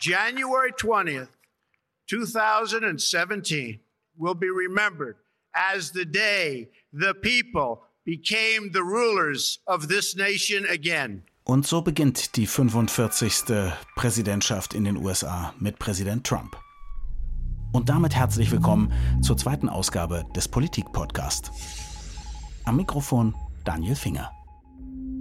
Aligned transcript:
January 0.00 0.72
20th, 0.72 1.28
2017 2.08 3.80
will 4.16 4.34
be 4.34 4.48
remembered 4.48 5.16
as 5.54 5.92
the 5.92 6.06
day 6.06 6.70
the 6.90 7.12
people 7.12 7.82
became 8.06 8.70
the 8.72 8.82
rulers 8.82 9.58
of 9.66 9.88
this 9.88 10.16
nation 10.16 10.64
again. 10.70 11.22
Und 11.44 11.66
so 11.66 11.82
beginnt 11.82 12.36
die 12.36 12.46
45. 12.46 13.74
Präsidentschaft 13.94 14.72
in 14.72 14.84
den 14.84 14.96
USA 14.96 15.52
mit 15.58 15.78
Präsident 15.78 16.26
Trump. 16.26 16.56
Und 17.72 17.90
damit 17.90 18.14
herzlich 18.14 18.50
willkommen 18.50 18.92
zur 19.20 19.36
zweiten 19.36 19.68
Ausgabe 19.68 20.24
des 20.34 20.48
Politik-Podcast. 20.48 21.50
Am 22.64 22.76
Mikrofon 22.76 23.34
Daniel 23.64 23.96
Finger. 23.96 24.30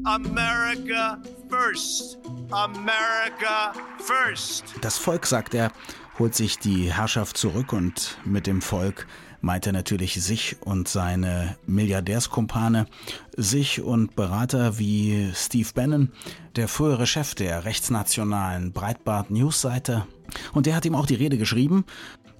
America 0.05 1.21
first. 1.49 2.17
America 2.51 3.73
first. 3.99 4.63
Das 4.81 4.97
Volk, 4.97 5.25
sagt 5.25 5.53
er, 5.53 5.71
holt 6.17 6.35
sich 6.35 6.57
die 6.57 6.93
Herrschaft 6.93 7.37
zurück 7.37 7.73
und 7.73 8.17
mit 8.25 8.47
dem 8.47 8.61
Volk 8.61 9.07
meint 9.41 9.65
er 9.65 9.73
natürlich 9.73 10.21
sich 10.21 10.57
und 10.61 10.87
seine 10.87 11.57
Milliardärskumpane, 11.65 12.87
sich 13.35 13.81
und 13.81 14.15
Berater 14.15 14.79
wie 14.79 15.31
Steve 15.33 15.69
Bannon, 15.73 16.11
der 16.55 16.67
frühere 16.67 17.07
Chef 17.07 17.35
der 17.35 17.65
rechtsnationalen 17.65 18.71
Breitbart 18.71 19.31
News-Seite. 19.31 20.05
Und 20.53 20.65
der 20.65 20.75
hat 20.75 20.85
ihm 20.85 20.95
auch 20.95 21.05
die 21.07 21.15
Rede 21.15 21.37
geschrieben 21.37 21.85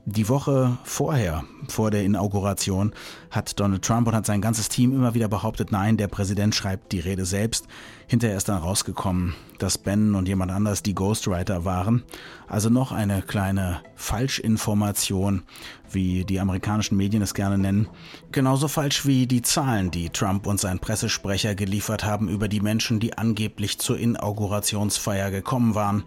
die 0.06 0.30
Woche 0.30 0.78
vorher, 0.84 1.44
vor 1.68 1.92
der 1.92 2.04
Inauguration, 2.04 2.94
hat 3.30 3.60
Donald 3.60 3.84
Trump 3.84 4.08
und 4.08 4.16
hat 4.16 4.26
sein 4.26 4.42
ganzes 4.42 4.70
Team 4.70 4.92
immer 4.92 5.14
wieder 5.14 5.28
behauptet, 5.28 5.72
nein, 5.72 5.98
der 5.98 6.08
Präsident 6.08 6.56
schreibt 6.56 6.92
die 6.92 7.00
Rede 7.00 7.26
selbst. 7.26 7.68
Hinterher 8.08 8.38
ist 8.38 8.50
dann 8.50 8.58
rausgekommen, 8.58 9.36
dass 9.60 9.78
Ben 9.78 10.16
und 10.16 10.28
jemand 10.28 10.52
anders 10.52 10.82
die 10.82 10.96
Ghostwriter 10.96 11.64
waren. 11.64 12.04
Also 12.48 12.70
noch 12.70 12.92
eine 12.92 13.22
kleine 13.22 13.82
Falschinformation, 13.96 15.44
wie 15.92 16.26
die 16.26 16.40
amerikanischen 16.40 16.98
Medien 16.98 17.22
es 17.22 17.36
gerne 17.36 17.58
nennen. 17.58 17.88
Genauso 18.32 18.68
falsch 18.68 19.06
wie 19.06 19.28
die 19.28 19.44
Zahlen, 19.44 19.92
die 19.92 20.10
Trump 20.10 20.48
und 20.48 20.60
sein 20.60 20.80
Pressesprecher 20.80 21.54
geliefert 21.54 22.04
haben 22.04 22.30
über 22.30 22.48
die 22.48 22.62
Menschen, 22.62 23.00
die 23.00 23.18
angeblich 23.18 23.78
zur 23.80 24.00
Inaugurationsfeier 24.00 25.30
gekommen 25.30 25.76
waren. 25.76 26.04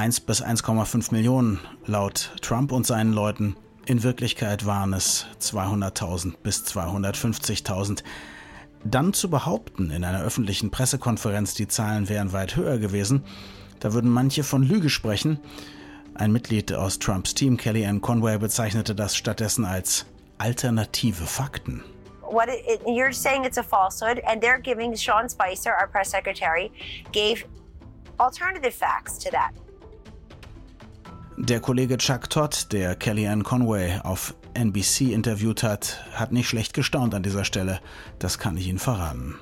1 0.00 0.20
bis 0.20 0.42
1,5 0.42 1.12
Millionen 1.12 1.60
laut 1.84 2.32
Trump 2.40 2.72
und 2.72 2.86
seinen 2.86 3.12
Leuten. 3.12 3.54
In 3.84 4.02
Wirklichkeit 4.02 4.64
waren 4.64 4.94
es 4.94 5.26
200.000 5.42 6.38
bis 6.42 6.64
250.000. 6.64 8.02
Dann 8.82 9.12
zu 9.12 9.28
behaupten 9.28 9.90
in 9.90 10.02
einer 10.02 10.22
öffentlichen 10.22 10.70
Pressekonferenz, 10.70 11.52
die 11.52 11.68
Zahlen 11.68 12.08
wären 12.08 12.32
weit 12.32 12.56
höher 12.56 12.78
gewesen, 12.78 13.24
da 13.80 13.92
würden 13.92 14.10
manche 14.10 14.42
von 14.42 14.62
Lüge 14.62 14.88
sprechen. 14.88 15.38
Ein 16.14 16.32
Mitglied 16.32 16.72
aus 16.72 16.98
Trumps 16.98 17.34
Team, 17.34 17.58
Kellyanne 17.58 18.00
Conway, 18.00 18.38
bezeichnete 18.38 18.94
das 18.94 19.14
stattdessen 19.14 19.66
als 19.66 20.06
alternative 20.38 21.26
Fakten. 21.26 21.84
What 22.22 22.48
it, 22.48 22.80
you're 22.86 23.12
saying 23.12 23.44
it's 23.44 23.58
a 23.58 23.62
falsehood, 23.62 24.22
and 24.26 24.42
they're 24.42 24.62
giving 24.62 24.96
Sean 24.96 25.28
Spicer, 25.28 25.74
our 25.78 25.88
press 25.88 26.10
secretary, 26.10 26.72
gave 27.12 27.44
alternative 28.18 28.72
facts 28.72 29.18
to 29.18 29.30
that. 29.32 29.52
Der 31.42 31.58
Kollege 31.60 31.96
Chuck 31.96 32.28
Todd, 32.28 32.70
der 32.70 32.94
Kellyanne 32.94 33.42
Conway 33.42 33.98
auf 34.04 34.34
NBC 34.52 35.12
interviewt 35.12 35.62
hat, 35.62 36.04
hat 36.12 36.32
nicht 36.32 36.46
schlecht 36.50 36.74
gestaunt 36.74 37.14
an 37.14 37.22
dieser 37.22 37.46
Stelle. 37.46 37.80
Das 38.18 38.38
kann 38.38 38.58
ich 38.58 38.66
Ihnen 38.68 38.78
verraten. 38.78 39.36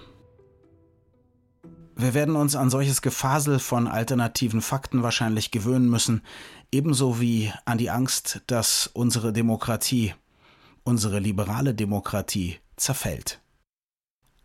Wir 1.97 2.15
werden 2.15 2.37
uns 2.37 2.55
an 2.55 2.71
solches 2.71 3.03
Gefasel 3.03 3.59
von 3.59 3.89
alternativen 3.89 4.61
Fakten 4.63 5.03
wahrscheinlich 5.03 5.51
gewöhnen 5.51 5.91
müssen, 5.91 6.23
ebenso 6.71 7.21
wie 7.21 7.53
an 7.65 7.79
die 7.79 7.91
Angst, 7.91 8.43
dass 8.47 8.87
unsere 8.87 9.33
Demokratie, 9.33 10.15
unsere 10.85 11.19
liberale 11.19 11.75
Demokratie, 11.75 12.61
zerfällt. 12.77 13.41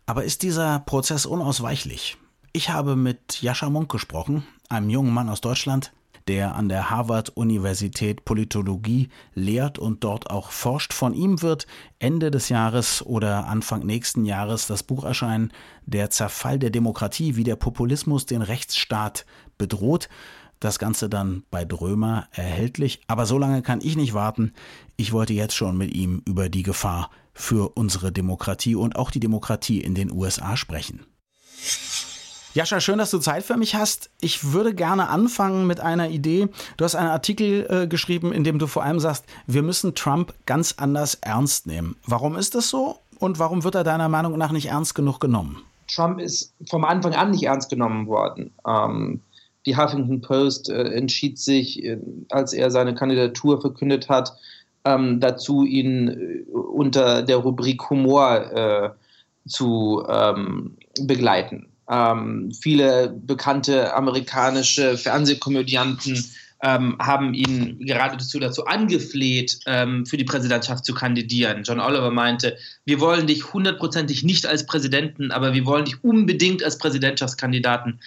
Aber 0.06 0.24
ist 0.24 0.42
dieser 0.42 0.80
Prozess 0.80 1.24
unausweichlich? 1.24 2.16
Ich 2.52 2.70
habe 2.70 2.96
mit 2.96 3.42
Jascha 3.42 3.70
Munk 3.70 3.92
gesprochen, 3.92 4.44
einem 4.68 4.90
jungen 4.90 5.14
Mann 5.14 5.28
aus 5.28 5.40
Deutschland, 5.40 5.92
der 6.28 6.54
an 6.54 6.68
der 6.68 6.90
Harvard-Universität 6.90 8.24
Politologie 8.24 9.08
lehrt 9.34 9.78
und 9.78 10.04
dort 10.04 10.30
auch 10.30 10.50
forscht. 10.50 10.92
Von 10.92 11.14
ihm 11.14 11.42
wird 11.42 11.66
Ende 11.98 12.30
des 12.30 12.48
Jahres 12.48 13.04
oder 13.04 13.46
Anfang 13.46 13.84
nächsten 13.84 14.24
Jahres 14.24 14.66
das 14.66 14.82
Buch 14.82 15.04
erscheinen, 15.04 15.52
Der 15.86 16.10
Zerfall 16.10 16.58
der 16.58 16.70
Demokratie, 16.70 17.36
wie 17.36 17.44
der 17.44 17.56
Populismus 17.56 18.26
den 18.26 18.42
Rechtsstaat 18.42 19.26
bedroht. 19.58 20.08
Das 20.60 20.78
Ganze 20.78 21.10
dann 21.10 21.42
bei 21.50 21.64
Drömer 21.66 22.26
erhältlich. 22.32 23.02
Aber 23.06 23.26
so 23.26 23.36
lange 23.36 23.60
kann 23.60 23.80
ich 23.82 23.96
nicht 23.96 24.14
warten. 24.14 24.54
Ich 24.96 25.12
wollte 25.12 25.34
jetzt 25.34 25.54
schon 25.54 25.76
mit 25.76 25.92
ihm 25.94 26.22
über 26.26 26.48
die 26.48 26.62
Gefahr 26.62 27.10
für 27.34 27.76
unsere 27.76 28.12
Demokratie 28.12 28.74
und 28.74 28.96
auch 28.96 29.10
die 29.10 29.20
Demokratie 29.20 29.80
in 29.80 29.94
den 29.94 30.10
USA 30.10 30.56
sprechen. 30.56 31.04
Jascha, 32.54 32.78
schön, 32.78 32.98
dass 32.98 33.10
du 33.10 33.18
Zeit 33.18 33.42
für 33.42 33.56
mich 33.56 33.74
hast. 33.74 34.10
Ich 34.20 34.52
würde 34.52 34.76
gerne 34.76 35.08
anfangen 35.08 35.66
mit 35.66 35.80
einer 35.80 36.10
Idee. 36.10 36.46
Du 36.76 36.84
hast 36.84 36.94
einen 36.94 37.08
Artikel 37.08 37.66
äh, 37.68 37.88
geschrieben, 37.88 38.32
in 38.32 38.44
dem 38.44 38.60
du 38.60 38.68
vor 38.68 38.84
allem 38.84 39.00
sagst, 39.00 39.24
wir 39.48 39.62
müssen 39.62 39.96
Trump 39.96 40.32
ganz 40.46 40.76
anders 40.78 41.16
ernst 41.16 41.66
nehmen. 41.66 41.96
Warum 42.06 42.36
ist 42.36 42.54
das 42.54 42.70
so 42.70 43.00
und 43.18 43.40
warum 43.40 43.64
wird 43.64 43.74
er 43.74 43.82
deiner 43.82 44.08
Meinung 44.08 44.38
nach 44.38 44.52
nicht 44.52 44.66
ernst 44.66 44.94
genug 44.94 45.18
genommen? 45.18 45.62
Trump 45.92 46.20
ist 46.20 46.54
vom 46.70 46.84
Anfang 46.84 47.12
an 47.14 47.32
nicht 47.32 47.42
ernst 47.42 47.70
genommen 47.70 48.06
worden. 48.06 48.52
Ähm, 48.64 49.20
die 49.66 49.76
Huffington 49.76 50.20
Post 50.20 50.70
äh, 50.70 50.90
entschied 50.92 51.40
sich, 51.40 51.82
äh, 51.82 51.98
als 52.30 52.52
er 52.52 52.70
seine 52.70 52.94
Kandidatur 52.94 53.60
verkündet 53.60 54.08
hat, 54.08 54.32
ähm, 54.84 55.18
dazu, 55.18 55.64
ihn 55.64 56.08
äh, 56.08 56.52
unter 56.52 57.24
der 57.24 57.38
Rubrik 57.38 57.90
Humor 57.90 58.52
äh, 58.52 58.90
zu 59.48 60.04
ähm, 60.08 60.76
begleiten. 61.00 61.66
Ähm, 61.90 62.52
viele 62.60 63.14
bekannte 63.26 63.94
amerikanische 63.94 64.96
Fernsehkomödianten 64.96 66.24
ähm, 66.64 66.96
haben 66.98 67.34
ihn 67.34 67.78
geradezu 67.84 68.40
dazu 68.40 68.64
angefleht, 68.64 69.58
ähm, 69.66 70.06
für 70.06 70.16
die 70.16 70.24
Präsidentschaft 70.24 70.84
zu 70.84 70.94
kandidieren. 70.94 71.62
John 71.62 71.78
Oliver 71.78 72.10
meinte, 72.10 72.56
wir 72.86 73.00
wollen 73.00 73.26
dich 73.26 73.52
hundertprozentig 73.52 74.22
nicht 74.24 74.46
als 74.46 74.64
Präsidenten, 74.64 75.30
aber 75.30 75.52
wir 75.52 75.66
wollen 75.66 75.84
dich 75.84 76.02
unbedingt 76.02 76.64
als 76.64 76.78
Präsidentschaftskandidaten, 76.78 78.00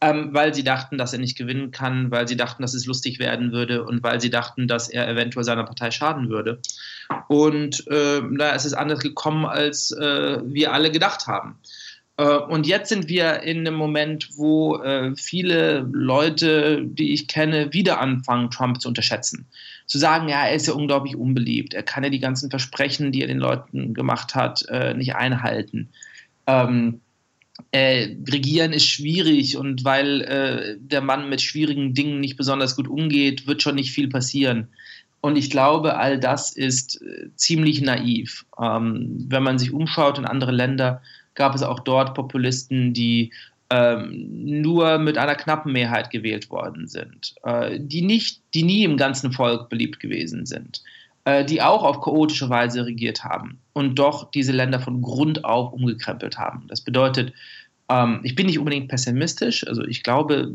ähm, 0.00 0.28
weil 0.32 0.54
sie 0.54 0.62
dachten, 0.62 0.96
dass 0.96 1.12
er 1.12 1.18
nicht 1.18 1.36
gewinnen 1.36 1.72
kann, 1.72 2.12
weil 2.12 2.28
sie 2.28 2.36
dachten, 2.36 2.62
dass 2.62 2.74
es 2.74 2.86
lustig 2.86 3.18
werden 3.18 3.50
würde 3.50 3.82
und 3.82 4.04
weil 4.04 4.20
sie 4.20 4.30
dachten, 4.30 4.68
dass 4.68 4.88
er 4.88 5.08
eventuell 5.08 5.44
seiner 5.44 5.64
Partei 5.64 5.90
schaden 5.90 6.28
würde. 6.28 6.60
Und 7.26 7.84
äh, 7.88 8.22
da 8.38 8.50
ist 8.50 8.64
es 8.64 8.74
anders 8.74 9.00
gekommen, 9.00 9.44
als 9.44 9.90
äh, 9.90 10.38
wir 10.44 10.72
alle 10.72 10.92
gedacht 10.92 11.26
haben. 11.26 11.58
Äh, 12.16 12.36
und 12.36 12.66
jetzt 12.66 12.88
sind 12.88 13.08
wir 13.08 13.42
in 13.42 13.58
einem 13.58 13.74
Moment, 13.74 14.30
wo 14.36 14.76
äh, 14.76 15.14
viele 15.16 15.88
Leute, 15.92 16.82
die 16.84 17.12
ich 17.12 17.28
kenne, 17.28 17.72
wieder 17.72 18.00
anfangen, 18.00 18.50
Trump 18.50 18.80
zu 18.80 18.88
unterschätzen. 18.88 19.46
Zu 19.86 19.98
sagen, 19.98 20.28
ja, 20.28 20.46
er 20.46 20.54
ist 20.54 20.66
ja 20.66 20.74
unglaublich 20.74 21.16
unbeliebt. 21.16 21.74
Er 21.74 21.82
kann 21.82 22.04
ja 22.04 22.10
die 22.10 22.20
ganzen 22.20 22.50
Versprechen, 22.50 23.12
die 23.12 23.20
er 23.20 23.28
den 23.28 23.38
Leuten 23.38 23.94
gemacht 23.94 24.34
hat, 24.34 24.64
äh, 24.68 24.94
nicht 24.94 25.14
einhalten. 25.14 25.90
Ähm, 26.46 27.00
äh, 27.70 28.16
regieren 28.28 28.72
ist 28.72 28.86
schwierig 28.86 29.56
und 29.56 29.84
weil 29.84 30.22
äh, 30.22 30.76
der 30.78 31.00
Mann 31.00 31.28
mit 31.28 31.40
schwierigen 31.40 31.94
Dingen 31.94 32.20
nicht 32.20 32.36
besonders 32.36 32.76
gut 32.76 32.88
umgeht, 32.88 33.46
wird 33.46 33.62
schon 33.62 33.76
nicht 33.76 33.92
viel 33.92 34.08
passieren. 34.08 34.68
Und 35.20 35.36
ich 35.36 35.50
glaube, 35.50 35.96
all 35.96 36.18
das 36.18 36.52
ist 36.52 37.02
ziemlich 37.36 37.80
naiv. 37.80 38.44
Ähm, 38.60 39.24
wenn 39.28 39.42
man 39.42 39.58
sich 39.58 39.72
umschaut 39.72 40.18
in 40.18 40.26
andere 40.26 40.50
Länder, 40.50 41.00
gab 41.34 41.54
es 41.54 41.62
auch 41.62 41.80
dort 41.80 42.14
Populisten, 42.14 42.92
die 42.92 43.32
ähm, 43.70 44.60
nur 44.62 44.98
mit 44.98 45.18
einer 45.18 45.34
knappen 45.34 45.72
Mehrheit 45.72 46.10
gewählt 46.10 46.50
worden 46.50 46.86
sind, 46.86 47.34
äh, 47.44 47.78
die 47.80 48.02
nicht, 48.02 48.42
die 48.52 48.62
nie 48.62 48.84
im 48.84 48.96
ganzen 48.96 49.32
Volk 49.32 49.68
beliebt 49.68 50.00
gewesen 50.00 50.46
sind, 50.46 50.82
äh, 51.24 51.44
die 51.44 51.62
auch 51.62 51.82
auf 51.82 52.00
chaotische 52.00 52.50
Weise 52.50 52.84
regiert 52.84 53.24
haben 53.24 53.58
und 53.72 53.98
doch 53.98 54.30
diese 54.30 54.52
Länder 54.52 54.80
von 54.80 55.00
Grund 55.02 55.44
auf 55.44 55.72
umgekrempelt 55.72 56.38
haben. 56.38 56.66
Das 56.68 56.82
bedeutet, 56.82 57.32
ähm, 57.88 58.20
ich 58.22 58.34
bin 58.34 58.46
nicht 58.46 58.58
unbedingt 58.58 58.88
pessimistisch, 58.88 59.66
also 59.66 59.82
ich 59.84 60.02
glaube, 60.02 60.52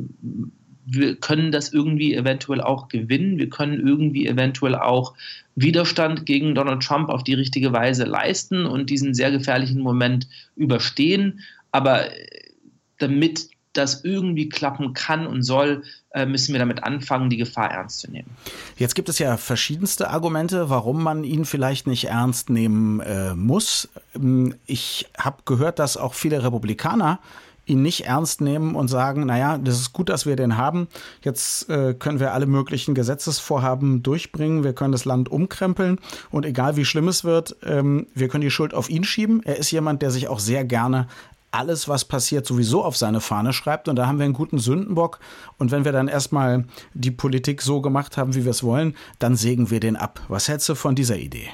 wir 0.92 1.16
können 1.16 1.52
das 1.52 1.72
irgendwie 1.72 2.14
eventuell 2.16 2.62
auch 2.62 2.88
gewinnen. 2.88 3.38
Wir 3.38 3.50
können 3.50 3.86
irgendwie 3.86 4.28
eventuell 4.28 4.76
auch 4.76 5.14
Widerstand 5.56 6.26
gegen 6.26 6.56
Donald 6.56 6.82
Trump 6.82 7.10
auf 7.10 7.24
die 7.24 7.34
richtige 7.34 7.74
Weise 7.74 8.06
leisten 8.06 8.66
und 8.66 8.90
diesen 8.90 9.14
sehr 9.14 9.32
gefährlichen 9.32 9.82
Moment 9.82 10.28
überstehen. 10.56 11.42
Aber 11.72 12.12
äh, 12.12 12.26
damit 12.98 13.50
das 13.74 14.04
irgendwie 14.04 14.50
klappen 14.50 14.94
kann 14.94 15.28
und 15.28 15.44
soll, 15.44 15.84
äh, 16.12 16.26
müssen 16.26 16.54
wir 16.54 16.60
damit 16.60 16.84
anfangen, 16.84 17.30
die 17.30 17.38
Gefahr 17.38 17.70
ernst 17.70 18.00
zu 18.00 18.10
nehmen. 18.10 18.30
Jetzt 18.78 18.96
gibt 18.96 19.10
es 19.10 19.20
ja 19.20 19.38
verschiedenste 19.38 20.10
Argumente, 20.10 20.70
warum 20.70 21.04
man 21.04 21.24
ihn 21.24 21.46
vielleicht 21.46 21.86
nicht 21.86 22.06
ernst 22.06 22.50
nehmen 22.50 23.00
äh, 23.02 23.36
muss. 23.36 23.90
Ähm, 24.16 24.56
ich 24.66 25.08
habe 25.18 25.44
gehört, 25.46 25.78
dass 25.78 25.98
auch 25.98 26.16
viele 26.16 26.44
Republikaner 26.44 27.20
ihn 27.70 27.82
nicht 27.82 28.06
ernst 28.06 28.42
nehmen 28.42 28.76
und 28.76 28.88
sagen, 28.88 29.26
naja, 29.26 29.58
das 29.58 29.80
ist 29.80 29.94
gut, 29.94 30.10
dass 30.10 30.26
wir 30.26 30.36
den 30.36 30.58
haben. 30.58 30.88
Jetzt 31.24 31.70
äh, 31.70 31.94
können 31.94 32.20
wir 32.20 32.34
alle 32.34 32.46
möglichen 32.46 32.96
Gesetzesvorhaben 32.96 34.04
durchbringen, 34.04 34.64
wir 34.64 34.74
können 34.74 34.92
das 34.92 35.06
Land 35.06 35.30
umkrempeln 35.30 36.00
und 36.32 36.46
egal 36.46 36.76
wie 36.76 36.86
schlimm 36.86 37.08
es 37.08 37.24
wird, 37.24 37.56
ähm, 37.64 38.08
wir 38.14 38.28
können 38.28 38.42
die 38.42 38.52
Schuld 38.52 38.74
auf 38.74 38.90
ihn 38.90 39.04
schieben. 39.04 39.42
Er 39.44 39.58
ist 39.58 39.72
jemand, 39.72 40.02
der 40.02 40.12
sich 40.12 40.28
auch 40.28 40.40
sehr 40.40 40.66
gerne 40.66 41.08
alles, 41.52 41.88
was 41.88 42.06
passiert, 42.06 42.46
sowieso 42.46 42.84
auf 42.84 42.96
seine 42.96 43.22
Fahne 43.22 43.54
schreibt. 43.54 43.88
Und 43.88 43.96
da 43.96 44.08
haben 44.08 44.20
wir 44.20 44.26
einen 44.26 44.34
guten 44.34 44.60
Sündenbock. 44.60 45.20
Und 45.58 45.72
wenn 45.72 45.86
wir 45.86 45.92
dann 45.92 46.08
erstmal 46.08 46.66
die 46.94 47.12
Politik 47.12 47.62
so 47.62 47.82
gemacht 47.82 48.18
haben, 48.18 48.36
wie 48.36 48.44
wir 48.44 48.52
es 48.52 48.64
wollen, 48.64 48.96
dann 49.18 49.36
sägen 49.36 49.72
wir 49.72 49.80
den 49.80 49.96
ab. 49.96 50.22
Was 50.28 50.48
hältst 50.48 50.70
du 50.70 50.76
von 50.76 50.96
dieser 50.96 51.18
Idee? 51.18 51.50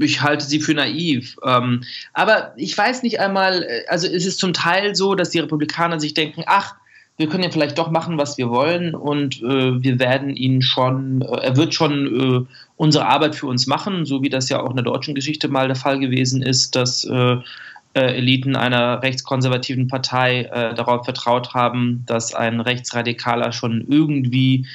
Ich 0.00 0.22
halte 0.22 0.44
sie 0.44 0.60
für 0.60 0.74
naiv. 0.74 1.36
Ähm, 1.44 1.82
aber 2.12 2.52
ich 2.56 2.76
weiß 2.76 3.02
nicht 3.02 3.20
einmal, 3.20 3.62
äh, 3.62 3.86
also 3.88 4.06
es 4.06 4.24
ist 4.24 4.38
zum 4.38 4.52
Teil 4.52 4.94
so, 4.94 5.14
dass 5.14 5.30
die 5.30 5.40
Republikaner 5.40 6.00
sich 6.00 6.14
denken, 6.14 6.44
ach, 6.46 6.74
wir 7.18 7.28
können 7.28 7.44
ja 7.44 7.50
vielleicht 7.50 7.78
doch 7.78 7.90
machen, 7.90 8.18
was 8.18 8.38
wir 8.38 8.48
wollen 8.50 8.94
und 8.94 9.42
äh, 9.42 9.82
wir 9.82 9.98
werden 9.98 10.34
ihn 10.34 10.62
schon, 10.62 11.22
äh, 11.22 11.40
er 11.42 11.56
wird 11.56 11.74
schon 11.74 12.46
äh, 12.46 12.46
unsere 12.76 13.06
Arbeit 13.06 13.34
für 13.34 13.46
uns 13.46 13.66
machen, 13.66 14.06
so 14.06 14.22
wie 14.22 14.30
das 14.30 14.48
ja 14.48 14.60
auch 14.60 14.70
in 14.70 14.76
der 14.76 14.84
deutschen 14.84 15.14
Geschichte 15.14 15.48
mal 15.48 15.68
der 15.68 15.76
Fall 15.76 15.98
gewesen 15.98 16.42
ist, 16.42 16.74
dass 16.74 17.04
äh, 17.04 17.36
äh, 17.94 18.16
Eliten 18.16 18.56
einer 18.56 19.02
rechtskonservativen 19.02 19.86
Partei 19.86 20.44
darauf 20.74 21.04
vertraut 21.04 21.52
haben, 21.52 22.02
dass 22.06 22.34
ein 22.34 22.60
Rechtsradikaler 22.60 23.52
schon 23.52 23.86
irgendwie 23.86 24.66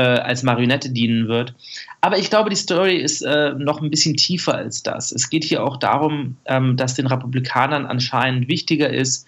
als 0.00 0.42
Marionette 0.42 0.90
dienen 0.90 1.28
wird. 1.28 1.54
Aber 2.00 2.18
ich 2.18 2.30
glaube, 2.30 2.50
die 2.50 2.56
Story 2.56 2.96
ist 2.96 3.22
äh, 3.22 3.54
noch 3.54 3.80
ein 3.80 3.90
bisschen 3.90 4.16
tiefer 4.16 4.54
als 4.54 4.82
das. 4.82 5.12
Es 5.12 5.30
geht 5.30 5.44
hier 5.44 5.64
auch 5.64 5.76
darum, 5.76 6.36
ähm, 6.46 6.76
dass 6.76 6.94
den 6.94 7.06
Republikanern 7.06 7.86
anscheinend 7.86 8.48
wichtiger 8.48 8.90
ist, 8.90 9.26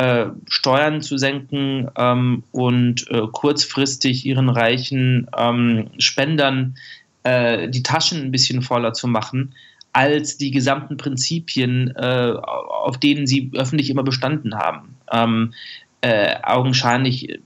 äh, 0.00 0.26
Steuern 0.48 1.02
zu 1.02 1.18
senken 1.18 1.88
ähm, 1.96 2.42
und 2.52 3.08
äh, 3.10 3.22
kurzfristig 3.32 4.24
ihren 4.24 4.48
reichen 4.48 5.26
ähm, 5.36 5.90
Spendern 5.98 6.74
äh, 7.22 7.68
die 7.68 7.82
Taschen 7.82 8.22
ein 8.22 8.30
bisschen 8.30 8.62
voller 8.62 8.94
zu 8.94 9.08
machen, 9.08 9.54
als 9.92 10.38
die 10.38 10.50
gesamten 10.50 10.96
Prinzipien, 10.96 11.94
äh, 11.96 12.32
auf 12.34 12.98
denen 12.98 13.26
sie 13.26 13.50
öffentlich 13.54 13.90
immer 13.90 14.02
bestanden 14.02 14.54
haben. 14.54 14.96
Ähm, 15.12 15.52
äh, 16.00 16.36
augenscheinlich 16.42 17.40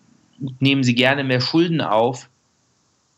nehmen 0.60 0.84
sie 0.84 0.94
gerne 0.94 1.25
mehr 1.25 1.40
Schulden 1.40 1.81
auf 1.81 2.28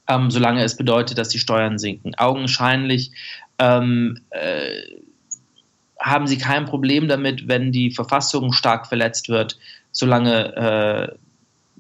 ähm, 0.09 0.31
solange 0.31 0.63
es 0.63 0.77
bedeutet, 0.77 1.19
dass 1.19 1.29
die 1.29 1.39
Steuern 1.39 1.79
sinken. 1.79 2.15
Augenscheinlich 2.17 3.13
ähm, 3.59 4.21
äh, 4.31 4.83
haben 6.01 6.27
sie 6.27 6.39
kein 6.39 6.65
Problem 6.65 7.09
damit, 7.09 7.49
wenn 7.49 7.73
die 7.73 7.91
Verfassung 7.91 8.53
stark 8.53 8.87
verletzt 8.87 9.29
wird, 9.29 9.59
solange 9.93 10.57
äh, 10.57 11.17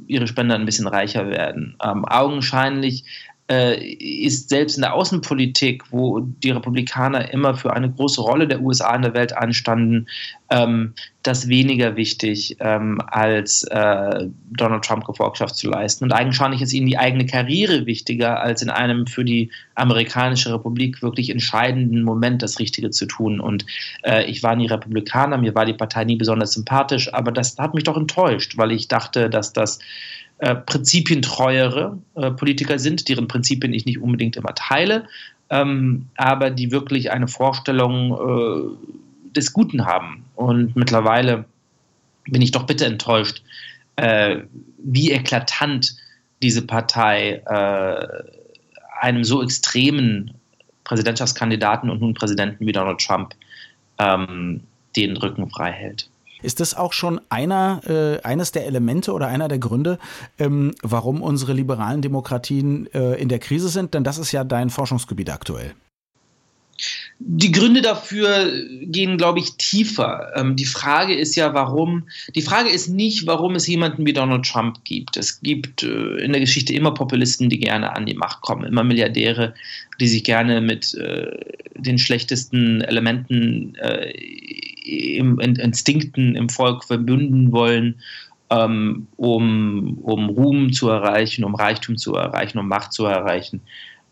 ihre 0.06 0.26
Spender 0.26 0.54
ein 0.54 0.64
bisschen 0.66 0.86
reicher 0.86 1.28
werden. 1.28 1.76
Ähm, 1.82 2.04
augenscheinlich 2.04 3.04
ist 3.48 4.48
selbst 4.48 4.76
in 4.76 4.82
der 4.82 4.94
Außenpolitik, 4.94 5.84
wo 5.92 6.20
die 6.20 6.50
Republikaner 6.50 7.32
immer 7.32 7.54
für 7.54 7.72
eine 7.72 7.90
große 7.90 8.20
Rolle 8.20 8.48
der 8.48 8.60
USA 8.60 8.94
in 8.96 9.02
der 9.02 9.14
Welt 9.14 9.36
anstanden, 9.36 10.08
ähm, 10.50 10.94
das 11.22 11.48
weniger 11.48 11.96
wichtig, 11.96 12.56
ähm, 12.58 13.00
als 13.06 13.62
äh, 13.64 14.26
Donald 14.50 14.84
Trump 14.84 15.04
Gefolgschaft 15.04 15.54
zu 15.56 15.68
leisten. 15.68 16.04
Und 16.04 16.12
eigentlich 16.12 16.60
ist 16.60 16.72
ihnen 16.72 16.86
die 16.86 16.98
eigene 16.98 17.26
Karriere 17.26 17.86
wichtiger, 17.86 18.40
als 18.40 18.62
in 18.62 18.70
einem 18.70 19.06
für 19.06 19.24
die 19.24 19.50
amerikanische 19.76 20.52
Republik 20.52 21.02
wirklich 21.02 21.30
entscheidenden 21.30 22.02
Moment 22.02 22.42
das 22.42 22.58
Richtige 22.58 22.90
zu 22.90 23.06
tun. 23.06 23.38
Und 23.38 23.64
äh, 24.02 24.24
ich 24.24 24.42
war 24.42 24.56
nie 24.56 24.66
Republikaner, 24.66 25.38
mir 25.38 25.54
war 25.54 25.66
die 25.66 25.72
Partei 25.72 26.04
nie 26.04 26.16
besonders 26.16 26.52
sympathisch, 26.52 27.12
aber 27.14 27.30
das 27.30 27.56
hat 27.58 27.74
mich 27.74 27.84
doch 27.84 27.96
enttäuscht, 27.96 28.56
weil 28.56 28.72
ich 28.72 28.88
dachte, 28.88 29.30
dass 29.30 29.52
das 29.52 29.78
äh, 30.38 30.54
prinzipientreuere 30.54 31.98
äh, 32.14 32.30
Politiker 32.30 32.78
sind, 32.78 33.08
deren 33.08 33.28
Prinzipien 33.28 33.72
ich 33.72 33.86
nicht 33.86 34.00
unbedingt 34.00 34.36
immer 34.36 34.54
teile, 34.54 35.06
ähm, 35.50 36.06
aber 36.16 36.50
die 36.50 36.70
wirklich 36.72 37.10
eine 37.10 37.28
Vorstellung 37.28 38.12
äh, 38.12 39.32
des 39.32 39.52
Guten 39.52 39.86
haben. 39.86 40.24
Und 40.34 40.76
mittlerweile 40.76 41.44
bin 42.24 42.42
ich 42.42 42.50
doch 42.50 42.64
bitte 42.64 42.84
enttäuscht, 42.84 43.42
äh, 43.96 44.40
wie 44.78 45.12
eklatant 45.12 45.96
diese 46.42 46.66
Partei 46.66 47.42
äh, 47.46 48.06
einem 49.00 49.24
so 49.24 49.42
extremen 49.42 50.32
Präsidentschaftskandidaten 50.84 51.90
und 51.90 52.00
nun 52.00 52.14
Präsidenten 52.14 52.66
wie 52.66 52.72
Donald 52.72 53.00
Trump 53.00 53.34
ähm, 53.98 54.60
den 54.96 55.16
Rücken 55.16 55.48
frei 55.50 55.72
hält. 55.72 56.08
Ist 56.46 56.60
das 56.60 56.74
auch 56.74 56.92
schon 56.92 57.20
einer, 57.28 57.80
äh, 57.88 58.22
eines 58.22 58.52
der 58.52 58.66
Elemente 58.66 59.12
oder 59.12 59.26
einer 59.26 59.48
der 59.48 59.58
Gründe, 59.58 59.98
ähm, 60.38 60.76
warum 60.80 61.20
unsere 61.20 61.52
liberalen 61.52 62.02
Demokratien 62.02 62.86
äh, 62.94 63.14
in 63.20 63.28
der 63.28 63.40
Krise 63.40 63.68
sind? 63.68 63.94
Denn 63.94 64.04
das 64.04 64.16
ist 64.16 64.30
ja 64.30 64.44
dein 64.44 64.70
Forschungsgebiet 64.70 65.28
aktuell. 65.30 65.74
Die 67.18 67.50
Gründe 67.50 67.82
dafür 67.82 68.48
gehen, 68.82 69.18
glaube 69.18 69.40
ich, 69.40 69.56
tiefer. 69.56 70.32
Ähm, 70.36 70.54
die 70.54 70.66
Frage 70.66 71.14
ist 71.14 71.34
ja, 71.34 71.52
warum. 71.52 72.06
Die 72.36 72.42
Frage 72.42 72.68
ist 72.68 72.88
nicht, 72.88 73.26
warum 73.26 73.56
es 73.56 73.66
jemanden 73.66 74.06
wie 74.06 74.12
Donald 74.12 74.44
Trump 74.44 74.84
gibt. 74.84 75.16
Es 75.16 75.40
gibt 75.40 75.82
äh, 75.82 76.18
in 76.18 76.30
der 76.30 76.40
Geschichte 76.40 76.74
immer 76.74 76.94
Populisten, 76.94 77.50
die 77.50 77.58
gerne 77.58 77.96
an 77.96 78.06
die 78.06 78.14
Macht 78.14 78.42
kommen, 78.42 78.66
immer 78.66 78.84
Milliardäre, 78.84 79.54
die 79.98 80.06
sich 80.06 80.22
gerne 80.22 80.60
mit 80.60 80.94
äh, 80.94 81.36
den 81.74 81.98
schlechtesten 81.98 82.82
Elementen 82.82 83.74
äh, 83.76 84.12
im, 84.86 85.38
in, 85.40 85.56
Instinkten 85.56 86.34
im 86.36 86.48
Volk 86.48 86.84
verbünden 86.84 87.52
wollen, 87.52 88.00
ähm, 88.50 89.08
um, 89.16 89.98
um 90.02 90.28
Ruhm 90.28 90.72
zu 90.72 90.88
erreichen, 90.88 91.44
um 91.44 91.54
Reichtum 91.54 91.96
zu 91.96 92.14
erreichen, 92.14 92.58
um 92.58 92.68
Macht 92.68 92.92
zu 92.92 93.04
erreichen. 93.04 93.60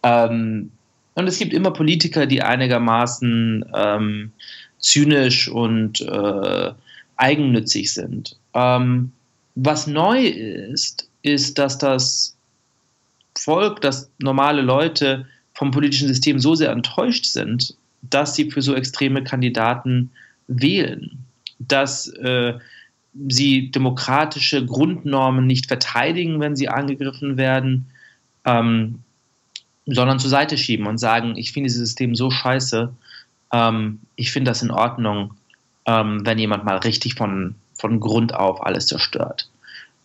Ähm, 0.02 0.70
und 1.14 1.28
es 1.28 1.38
gibt 1.38 1.52
immer 1.52 1.70
Politiker, 1.70 2.26
die 2.26 2.42
einigermaßen 2.42 3.64
ähm, 3.72 4.32
zynisch 4.78 5.48
und 5.48 6.00
äh, 6.00 6.72
eigennützig 7.16 7.92
sind. 7.94 8.36
Ähm, 8.54 9.12
was 9.54 9.86
neu 9.86 10.26
ist, 10.26 11.08
ist, 11.22 11.58
dass 11.58 11.78
das 11.78 12.36
Volk, 13.38 13.80
dass 13.80 14.10
normale 14.18 14.62
Leute 14.62 15.26
vom 15.54 15.70
politischen 15.70 16.08
System 16.08 16.40
so 16.40 16.54
sehr 16.56 16.70
enttäuscht 16.70 17.24
sind, 17.24 17.76
dass 18.02 18.34
sie 18.34 18.50
für 18.50 18.62
so 18.62 18.74
extreme 18.74 19.22
Kandidaten 19.22 20.10
wählen, 20.48 21.24
dass 21.58 22.08
äh, 22.08 22.54
sie 23.28 23.70
demokratische 23.70 24.64
Grundnormen 24.64 25.46
nicht 25.46 25.66
verteidigen, 25.66 26.40
wenn 26.40 26.56
sie 26.56 26.68
angegriffen 26.68 27.36
werden, 27.36 27.86
ähm, 28.44 29.00
sondern 29.86 30.18
zur 30.18 30.30
Seite 30.30 30.56
schieben 30.56 30.86
und 30.86 30.98
sagen, 30.98 31.36
ich 31.36 31.52
finde 31.52 31.68
dieses 31.68 31.80
System 31.80 32.14
so 32.14 32.30
scheiße, 32.30 32.92
ähm, 33.52 34.00
ich 34.16 34.32
finde 34.32 34.50
das 34.50 34.62
in 34.62 34.70
Ordnung, 34.70 35.34
ähm, 35.86 36.24
wenn 36.24 36.38
jemand 36.38 36.64
mal 36.64 36.78
richtig 36.78 37.14
von, 37.14 37.54
von 37.74 38.00
Grund 38.00 38.34
auf 38.34 38.64
alles 38.64 38.86
zerstört. 38.86 39.48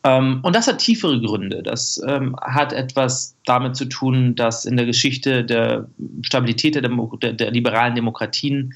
Ähm, 0.03 0.39
und 0.43 0.55
das 0.55 0.67
hat 0.67 0.79
tiefere 0.79 1.19
Gründe. 1.19 1.61
Das 1.61 2.01
ähm, 2.07 2.35
hat 2.41 2.71
etwas 2.71 3.35
damit 3.45 3.75
zu 3.75 3.85
tun, 3.85 4.35
dass 4.35 4.65
in 4.65 4.77
der 4.77 4.85
Geschichte 4.85 5.43
der 5.43 5.87
Stabilität 6.21 6.75
der, 6.75 6.81
Demo 6.81 7.17
der, 7.21 7.33
der 7.33 7.51
liberalen 7.51 7.95
Demokratien 7.95 8.73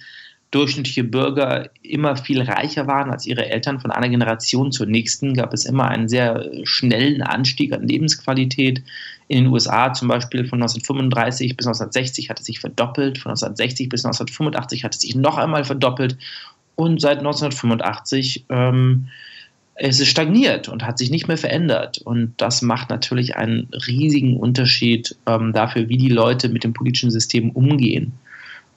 durchschnittliche 0.54 1.04
Bürger 1.04 1.70
immer 1.82 2.16
viel 2.16 2.42
reicher 2.42 2.86
waren 2.86 3.10
als 3.10 3.26
ihre 3.26 3.50
Eltern. 3.50 3.80
Von 3.80 3.90
einer 3.90 4.08
Generation 4.08 4.72
zur 4.72 4.86
nächsten 4.86 5.34
gab 5.34 5.52
es 5.52 5.66
immer 5.66 5.88
einen 5.88 6.08
sehr 6.08 6.48
schnellen 6.64 7.24
Anstieg 7.24 7.74
an 7.74 7.88
Lebensqualität. 7.88 8.84
In 9.28 9.46
den 9.46 9.52
USA 9.52 9.94
zum 9.94 10.10
Beispiel 10.10 10.46
von 10.46 10.62
1935 10.62 11.58
bis 11.58 11.66
1960 11.66 12.30
hat 12.30 12.40
es 12.40 12.46
sich 12.46 12.60
verdoppelt, 12.60 13.18
von 13.18 13.32
1960 13.32 13.90
bis 13.90 14.06
1985 14.06 14.84
hat 14.84 14.94
es 14.94 15.02
sich 15.02 15.16
noch 15.16 15.40
einmal 15.40 15.64
verdoppelt 15.64 16.18
und 16.76 17.02
seit 17.02 17.18
1985 17.18 18.46
ähm, 18.50 19.08
ist 19.80 20.00
es 20.00 20.08
stagniert 20.08 20.70
und 20.70 20.86
hat 20.86 21.00
sich 21.00 21.10
nicht 21.10 21.28
mehr 21.28 21.38
verändert. 21.38 21.98
Und 21.98 22.36
das 22.38 22.62
macht 22.62 22.92
natürlich 22.92 23.36
einen 23.38 23.70
riesigen 23.88 24.38
Unterschied 24.38 25.16
ähm, 25.26 25.52
dafür, 25.52 25.90
wie 25.90 25.98
die 25.98 26.10
Leute 26.10 26.50
mit 26.50 26.64
dem 26.64 26.74
politischen 26.74 27.10
System 27.10 27.50
umgehen. 27.50 28.14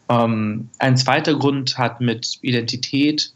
Ähm, 0.08 0.68
ein 0.78 0.96
zweiter 0.96 1.34
Grund 1.34 1.78
hat 1.78 2.00
mit 2.00 2.38
Identität 2.42 3.32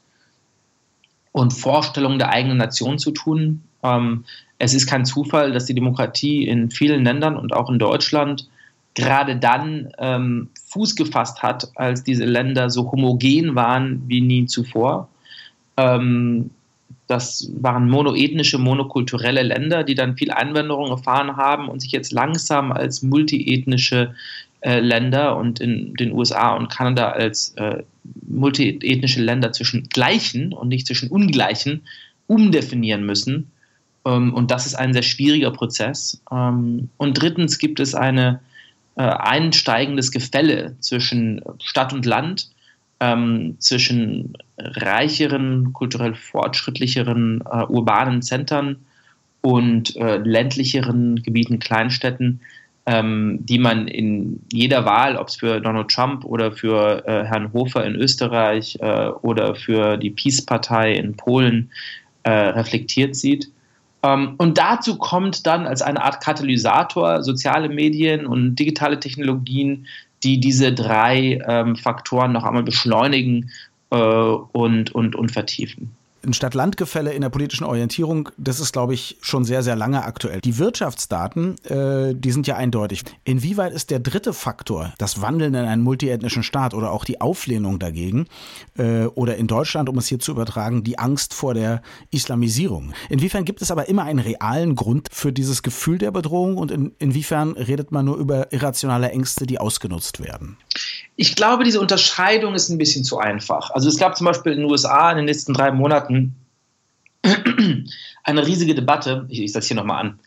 und 1.33 1.53
Vorstellung 1.53 2.19
der 2.19 2.31
eigenen 2.31 2.59
Nation 2.59 2.99
zu 2.99 3.11
tun. 3.11 3.63
Ähm, 3.83 4.25
es 4.59 4.75
ist 4.75 4.87
kein 4.87 5.05
Zufall, 5.05 5.53
dass 5.53 5.65
die 5.65 5.75
Demokratie 5.75 6.47
in 6.47 6.71
vielen 6.71 7.05
Ländern 7.05 7.37
und 7.37 7.53
auch 7.55 7.71
in 7.71 7.79
Deutschland 7.79 8.49
gerade 8.95 9.37
dann 9.37 9.93
ähm, 9.99 10.49
Fuß 10.69 10.97
gefasst 10.97 11.43
hat, 11.43 11.71
als 11.77 12.03
diese 12.03 12.25
Länder 12.25 12.71
so 12.71 12.91
homogen 12.91 13.55
waren 13.55 14.03
wie 14.07 14.21
nie 14.21 14.47
zuvor. 14.47 15.09
Ähm, 15.77 16.51
das 17.07 17.51
waren 17.57 17.89
monoethnische, 17.89 18.59
monokulturelle 18.59 19.43
Länder, 19.43 19.83
die 19.83 19.95
dann 19.95 20.17
viel 20.17 20.31
Einwanderung 20.31 20.91
erfahren 20.91 21.37
haben 21.37 21.69
und 21.69 21.81
sich 21.81 21.91
jetzt 21.91 22.13
langsam 22.13 22.71
als 22.71 23.03
multiethnische 23.03 24.15
äh, 24.63 24.81
Länder 24.81 25.37
und 25.37 25.61
in 25.61 25.95
den 25.95 26.13
USA 26.13 26.55
und 26.55 26.69
Kanada 26.69 27.11
als 27.11 27.55
äh, 27.57 27.83
multiethnische 28.29 29.23
Länder 29.23 29.53
zwischen 29.53 29.89
Gleichen 29.89 30.53
und 30.53 30.69
nicht 30.69 30.87
zwischen 30.87 31.11
Ungleichen 31.11 31.83
umdefinieren 32.27 33.05
müssen. 33.05 33.51
Ähm, 34.05 34.35
und 34.35 34.51
das 34.51 34.67
ist 34.67 34.75
ein 34.75 34.93
sehr 34.93 35.03
schwieriger 35.03 35.51
Prozess. 35.51 36.23
Ähm, 36.31 36.91
und 36.97 37.21
drittens 37.21 37.59
gibt 37.59 37.81
es 37.81 37.95
eine 37.95 38.41
äh, 38.97 39.03
einsteigendes 39.03 40.11
Gefälle 40.11 40.77
zwischen 40.81 41.43
Stadt 41.63 41.93
und 41.93 42.05
Land, 42.07 42.51
ähm, 43.01 43.57
zwischen 43.59 44.35
reicheren, 44.59 45.73
kulturell 45.73 46.15
fortschrittlicheren 46.15 47.43
äh, 47.51 47.65
urbanen 47.65 48.21
Zentren 48.21 48.85
und 49.41 49.97
äh, 49.97 50.19
ländlicheren 50.19 51.23
Gebieten, 51.23 51.59
Kleinstädten, 51.61 52.41
die 52.87 53.59
man 53.59 53.87
in 53.87 54.41
jeder 54.53 54.85
Wahl, 54.85 55.17
ob 55.17 55.29
es 55.29 55.37
für 55.37 55.61
Donald 55.61 55.91
Trump 55.91 56.25
oder 56.25 56.51
für 56.51 57.07
äh, 57.07 57.25
Herrn 57.25 57.53
Hofer 57.53 57.85
in 57.85 57.95
Österreich 57.95 58.79
äh, 58.81 59.09
oder 59.23 59.55
für 59.55 59.97
die 59.97 60.11
Peace-Partei 60.11 60.95
in 60.95 61.15
Polen 61.17 61.71
äh, 62.25 62.31
reflektiert 62.31 63.15
sieht. 63.15 63.51
Ähm, 64.03 64.35
und 64.39 64.59
dazu 64.59 64.97
kommt 64.97 65.47
dann 65.47 65.67
als 65.67 65.83
eine 65.83 66.03
Art 66.03 66.23
Katalysator 66.23 67.23
soziale 67.23 67.69
Medien 67.69 68.27
und 68.27 68.57
digitale 68.57 68.99
Technologien, 68.99 69.87
die 70.25 70.41
diese 70.41 70.73
drei 70.73 71.39
ähm, 71.47 71.77
Faktoren 71.77 72.33
noch 72.33 72.45
einmal 72.45 72.63
beschleunigen 72.63 73.51
äh, 73.91 73.97
und, 73.97 74.95
und, 74.95 75.15
und 75.15 75.31
vertiefen 75.31 75.95
ein 76.25 76.33
Stadt-Land-Gefälle 76.33 77.13
in 77.13 77.23
der 77.23 77.31
politischen 77.31 77.65
Orientierung, 77.65 78.29
das 78.37 78.61
ist, 78.61 78.73
glaube 78.73 78.95
ich, 78.95 79.19
schon 79.21 79.45
sehr, 79.45 79.63
sehr 79.63 79.77
lange 79.77 80.05
aktuell. 80.05 80.41
Die 80.41 80.59
Wirtschaftsdaten, 80.59 81.57
äh, 81.65 82.15
die 82.15 82.31
sind 82.31 82.47
ja 82.47 82.57
eindeutig. 82.57 83.05
Inwieweit 83.25 83.73
ist 83.73 83.91
der 83.91 84.01
dritte 84.01 84.33
Faktor, 84.33 84.93
das 84.99 85.23
Wandeln 85.23 85.55
in 85.55 85.65
einen 85.65 85.83
multiethnischen 85.83 86.43
Staat 86.43 86.75
oder 86.75 86.93
auch 86.93 87.05
die 87.05 87.21
Auflehnung 87.21 87.79
dagegen, 87.79 88.27
äh, 88.77 89.05
oder 89.07 89.37
in 89.37 89.47
Deutschland, 89.47 89.89
um 89.89 89.99
es 89.99 90.07
hier 90.07 90.19
zu 90.19 90.33
übertragen, 90.33 90.85
die 90.85 90.99
Angst 90.99 91.35
vor 91.35 91.55
der 91.55 91.83
Islamisierung? 92.11 92.93
Inwiefern 93.09 93.45
gibt 93.45 93.63
es 93.63 93.71
aber 93.71 93.89
immer 93.89 94.05
einen 94.05 94.19
realen 94.19 94.75
Grund 94.75 95.09
für 95.13 95.33
dieses 95.33 95.63
Gefühl 95.63 95.99
der 95.99 96.11
Bedrohung 96.11 96.57
und 96.57 96.71
in, 96.71 96.93
inwiefern 96.99 97.53
redet 97.53 97.93
man 97.93 98.05
nur 98.05 98.17
über 98.17 98.53
irrationale 98.53 99.11
Ängste, 99.11 99.47
die 99.47 99.59
ausgenutzt 99.59 100.23
werden? 100.23 100.57
Ich 101.21 101.37
glaube, 101.37 101.65
diese 101.65 101.83
Unterscheidung 101.83 102.55
ist 102.55 102.71
ein 102.71 102.79
bisschen 102.79 103.05
zu 103.05 103.19
einfach. 103.19 103.69
Also 103.73 103.91
es 103.91 103.99
gab 103.99 104.17
zum 104.17 104.25
Beispiel 104.25 104.53
in 104.53 104.61
den 104.61 104.71
USA 104.71 105.11
in 105.11 105.19
den 105.19 105.27
letzten 105.27 105.53
drei 105.53 105.71
Monaten 105.71 106.35
eine 108.25 108.47
riesige 108.47 108.75
Debatte, 108.75 109.27
ich, 109.29 109.43
ich 109.43 109.53
setze 109.53 109.69
hier 109.69 109.77
nochmal 109.77 110.01
an, 110.01 110.19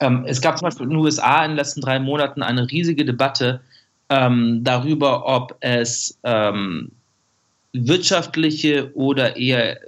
ähm, 0.00 0.24
es 0.26 0.40
gab 0.40 0.56
zum 0.56 0.64
Beispiel 0.64 0.84
in 0.84 0.90
den 0.90 1.00
USA 1.00 1.44
in 1.44 1.50
den 1.50 1.58
letzten 1.58 1.82
drei 1.82 2.00
Monaten 2.00 2.42
eine 2.42 2.70
riesige 2.70 3.04
Debatte 3.04 3.60
ähm, 4.08 4.64
darüber, 4.64 5.26
ob 5.26 5.54
es 5.60 6.18
ähm, 6.24 6.92
wirtschaftliche 7.74 8.90
oder 8.94 9.36
eher 9.36 9.78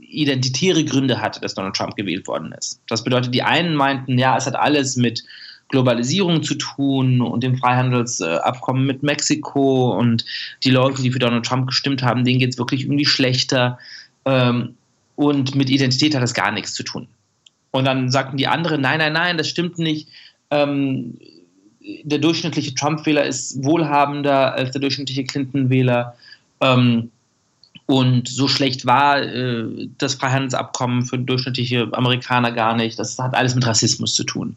identitäre 0.00 0.82
Gründe 0.86 1.20
hatte, 1.20 1.42
dass 1.42 1.52
Donald 1.52 1.76
Trump 1.76 1.94
gewählt 1.94 2.26
worden 2.26 2.52
ist. 2.52 2.80
Das 2.88 3.04
bedeutet, 3.04 3.34
die 3.34 3.42
einen 3.42 3.74
meinten, 3.74 4.16
ja, 4.16 4.38
es 4.38 4.46
hat 4.46 4.56
alles 4.56 4.96
mit 4.96 5.22
Globalisierung 5.68 6.42
zu 6.42 6.54
tun 6.54 7.20
und 7.20 7.42
dem 7.42 7.56
Freihandelsabkommen 7.56 8.86
mit 8.86 9.02
Mexiko 9.02 9.98
und 9.98 10.24
die 10.62 10.70
Leute, 10.70 11.02
die 11.02 11.10
für 11.10 11.18
Donald 11.18 11.44
Trump 11.44 11.66
gestimmt 11.66 12.02
haben, 12.02 12.24
denen 12.24 12.38
geht 12.38 12.50
es 12.50 12.58
wirklich 12.58 12.82
irgendwie 12.82 13.06
schlechter. 13.06 13.78
Ähm, 14.24 14.74
und 15.16 15.54
mit 15.54 15.70
Identität 15.70 16.14
hat 16.14 16.22
das 16.22 16.34
gar 16.34 16.52
nichts 16.52 16.74
zu 16.74 16.82
tun. 16.82 17.08
Und 17.72 17.84
dann 17.84 18.10
sagten 18.10 18.36
die 18.36 18.46
anderen, 18.46 18.80
nein, 18.80 18.98
nein, 18.98 19.12
nein, 19.12 19.38
das 19.38 19.48
stimmt 19.48 19.78
nicht. 19.78 20.08
Ähm, 20.50 21.18
der 22.04 22.18
durchschnittliche 22.18 22.74
Trump-Wähler 22.74 23.24
ist 23.24 23.62
wohlhabender 23.62 24.54
als 24.54 24.70
der 24.72 24.80
durchschnittliche 24.80 25.24
Clinton-Wähler. 25.24 26.14
Ähm, 26.60 27.10
und 27.86 28.28
so 28.28 28.48
schlecht 28.48 28.84
war 28.84 29.22
äh, 29.22 29.88
das 29.98 30.14
Freihandelsabkommen 30.14 31.04
für 31.04 31.18
durchschnittliche 31.18 31.88
Amerikaner 31.92 32.50
gar 32.50 32.74
nicht. 32.76 32.98
Das 32.98 33.18
hat 33.18 33.34
alles 33.34 33.54
mit 33.54 33.66
Rassismus 33.66 34.14
zu 34.14 34.24
tun. 34.24 34.56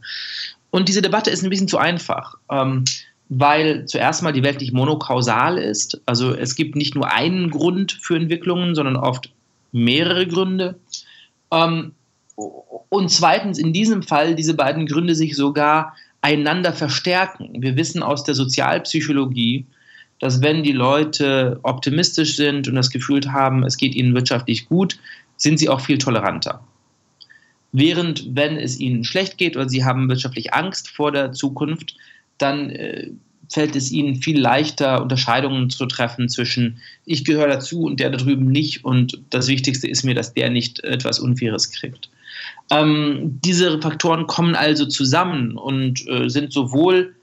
Und 0.72 0.88
diese 0.88 1.02
Debatte 1.02 1.30
ist 1.30 1.44
ein 1.44 1.50
bisschen 1.50 1.68
zu 1.68 1.78
einfach, 1.78 2.36
ähm, 2.52 2.86
weil 3.30 3.86
zuerst 3.86 4.24
mal 4.24 4.34
die 4.34 4.44
Welt 4.44 4.60
nicht 4.60 4.74
monokausal 4.74 5.58
ist. 5.58 6.02
Also 6.06 6.34
es 6.34 6.56
gibt 6.56 6.76
nicht 6.76 6.96
nur 6.96 7.12
einen 7.12 7.50
Grund 7.50 7.92
für 8.02 8.16
Entwicklungen, 8.16 8.76
sondern 8.76 8.96
oft 8.96 9.32
mehrere 9.72 10.28
Gründe. 10.28 10.80
Ähm, 11.52 11.92
und 12.36 13.10
zweitens, 13.12 13.60
in 13.60 13.74
diesem 13.74 14.02
Fall, 14.04 14.36
diese 14.36 14.56
beiden 14.56 14.86
Gründe 14.86 15.14
sich 15.14 15.36
sogar 15.36 15.96
einander 16.22 16.74
verstärken. 16.74 17.62
Wir 17.62 17.76
wissen 17.76 18.04
aus 18.04 18.24
der 18.24 18.36
Sozialpsychologie, 18.36 19.66
dass 20.20 20.42
wenn 20.42 20.64
die 20.64 20.74
Leute 20.74 21.60
optimistisch 21.64 22.36
sind 22.36 22.68
und 22.68 22.76
das 22.76 22.90
Gefühl 22.90 23.22
haben, 23.32 23.64
es 23.64 23.78
geht 23.78 23.96
ihnen 23.96 24.14
wirtschaftlich 24.14 24.68
gut, 24.68 24.98
sind 25.38 25.60
sie 25.60 25.70
auch 25.70 25.80
viel 25.80 25.98
toleranter. 25.98 26.62
Während, 27.72 28.36
wenn 28.36 28.58
es 28.58 28.80
ihnen 28.80 29.04
schlecht 29.04 29.38
geht 29.38 29.56
oder 29.56 29.70
sie 29.70 29.86
haben 29.86 30.10
wirtschaftlich 30.10 30.54
Angst 30.54 30.90
vor 30.90 31.12
der 31.12 31.34
Zukunft, 31.34 31.96
dann 32.38 32.72
äh, 32.72 33.10
fällt 33.52 33.76
es 33.76 33.92
ihnen 33.92 34.16
viel 34.16 34.40
leichter, 34.40 35.02
Unterscheidungen 35.02 35.70
zu 35.70 35.86
treffen 35.86 36.30
zwischen 36.30 36.78
ich 37.06 37.26
gehöre 37.26 37.48
dazu 37.48 37.84
und 37.84 38.00
der 38.00 38.10
da 38.10 38.18
drüben 38.18 38.48
nicht 38.48 38.86
und 38.86 39.20
das 39.30 39.48
Wichtigste 39.48 39.88
ist 39.88 40.04
mir, 40.04 40.16
dass 40.16 40.34
der 40.34 40.50
nicht 40.50 40.84
etwas 40.84 41.20
Unfaires 41.20 41.72
kriegt. 41.72 42.10
Ähm, 42.72 43.40
diese 43.44 43.82
Faktoren 43.82 44.28
kommen 44.28 44.56
also 44.56 44.86
zusammen 44.86 45.58
und 45.58 46.08
äh, 46.08 46.30
sind 46.30 46.54
sowohl 46.54 47.16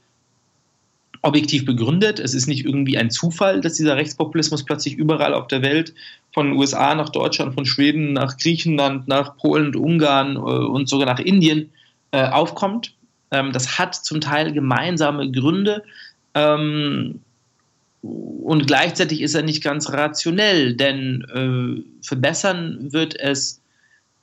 objektiv 1.22 1.64
begründet. 1.64 2.20
Es 2.20 2.34
ist 2.34 2.46
nicht 2.46 2.64
irgendwie 2.64 2.98
ein 2.98 3.10
Zufall, 3.10 3.60
dass 3.60 3.74
dieser 3.74 3.96
Rechtspopulismus 3.96 4.64
plötzlich 4.64 4.94
überall 4.94 5.34
auf 5.34 5.48
der 5.48 5.62
Welt, 5.62 5.94
von 6.36 6.52
USA 6.52 6.94
nach 6.94 7.08
Deutschland, 7.08 7.54
von 7.54 7.64
Schweden 7.64 8.12
nach 8.12 8.36
Griechenland, 8.36 9.08
nach 9.08 9.38
Polen 9.38 9.68
und 9.68 9.76
Ungarn 9.76 10.36
äh, 10.36 10.38
und 10.38 10.86
sogar 10.86 11.06
nach 11.06 11.18
Indien 11.18 11.70
äh, 12.10 12.28
aufkommt. 12.28 12.92
Ähm, 13.30 13.52
das 13.52 13.78
hat 13.78 13.94
zum 13.94 14.20
Teil 14.20 14.52
gemeinsame 14.52 15.30
Gründe. 15.30 15.82
Ähm, 16.34 17.20
und 18.02 18.66
gleichzeitig 18.66 19.22
ist 19.22 19.34
er 19.34 19.42
nicht 19.42 19.64
ganz 19.64 19.90
rationell, 19.90 20.74
denn 20.74 21.24
äh, 21.32 22.06
verbessern 22.06 22.92
wird 22.92 23.18
es 23.18 23.60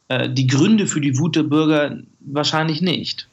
die 0.10 0.48
Gründe 0.48 0.86
für 0.86 1.02
die 1.02 1.18
Wut 1.18 1.36
der 1.36 1.44
Bürger 1.44 1.98
wahrscheinlich 2.20 2.82
nicht. 2.82 3.28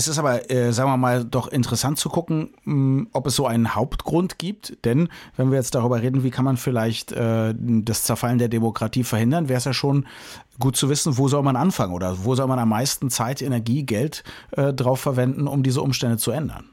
Es 0.00 0.08
ist 0.08 0.18
aber, 0.18 0.50
äh, 0.50 0.72
sagen 0.72 0.90
wir 0.90 0.96
mal, 0.96 1.26
doch 1.26 1.46
interessant 1.46 1.98
zu 1.98 2.08
gucken, 2.08 2.54
mh, 2.64 2.72
hm, 2.72 3.08
ob 3.12 3.26
es 3.26 3.36
so 3.36 3.46
einen 3.46 3.74
Hauptgrund 3.74 4.38
gibt. 4.38 4.82
Denn 4.86 5.10
wenn 5.36 5.50
wir 5.50 5.58
jetzt 5.58 5.74
darüber 5.74 6.00
reden, 6.00 6.24
wie 6.24 6.30
kann 6.30 6.46
man 6.46 6.56
vielleicht 6.56 7.12
äh, 7.12 7.52
das 7.54 8.04
Zerfallen 8.04 8.38
der 8.38 8.48
Demokratie 8.48 9.04
verhindern, 9.04 9.50
wäre 9.50 9.58
es 9.58 9.66
ja 9.66 9.74
schon 9.74 10.06
gut 10.58 10.74
zu 10.74 10.88
wissen, 10.88 11.18
wo 11.18 11.28
soll 11.28 11.42
man 11.42 11.54
anfangen 11.54 11.92
oder 11.92 12.24
wo 12.24 12.34
soll 12.34 12.46
man 12.46 12.58
am 12.58 12.70
meisten 12.70 13.10
Zeit, 13.10 13.42
Energie, 13.42 13.82
Geld 13.82 14.24
äh, 14.52 14.72
drauf 14.72 15.00
verwenden, 15.00 15.46
um 15.46 15.62
diese 15.62 15.82
Umstände 15.82 16.16
zu 16.16 16.30
ändern. 16.30 16.70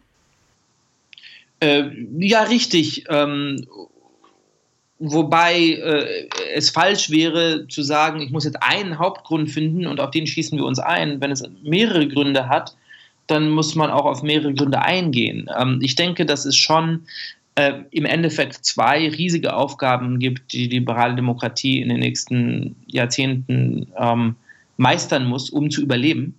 Äh, 1.59 1.89
ja, 2.19 2.43
richtig. 2.43 3.07
Ähm, 3.09 3.67
wobei 4.99 5.57
äh, 5.57 6.29
es 6.55 6.69
falsch 6.69 7.09
wäre 7.09 7.67
zu 7.67 7.81
sagen, 7.81 8.21
ich 8.21 8.31
muss 8.31 8.45
jetzt 8.45 8.63
einen 8.63 8.97
Hauptgrund 8.97 9.51
finden 9.51 9.85
und 9.85 9.99
auf 9.99 10.11
den 10.11 10.27
schießen 10.27 10.57
wir 10.57 10.63
uns 10.63 10.79
ein, 10.79 11.19
wenn 11.19 11.31
es 11.31 11.43
mehrere 11.61 12.07
Gründe 12.07 12.47
hat 12.47 12.77
dann 13.27 13.49
muss 13.49 13.75
man 13.75 13.91
auch 13.91 14.05
auf 14.05 14.23
mehrere 14.23 14.53
Gründe 14.53 14.81
eingehen. 14.81 15.49
Ähm, 15.57 15.79
ich 15.81 15.95
denke, 15.95 16.25
dass 16.25 16.45
es 16.45 16.55
schon 16.55 17.05
äh, 17.55 17.81
im 17.91 18.05
Endeffekt 18.05 18.65
zwei 18.65 19.09
riesige 19.09 19.55
Aufgaben 19.55 20.19
gibt, 20.19 20.53
die 20.53 20.69
die 20.69 20.77
liberale 20.77 21.15
Demokratie 21.15 21.81
in 21.81 21.89
den 21.89 21.99
nächsten 21.99 22.75
Jahrzehnten 22.87 23.87
ähm, 23.97 24.35
meistern 24.77 25.25
muss, 25.25 25.49
um 25.49 25.69
zu 25.69 25.81
überleben. 25.81 26.35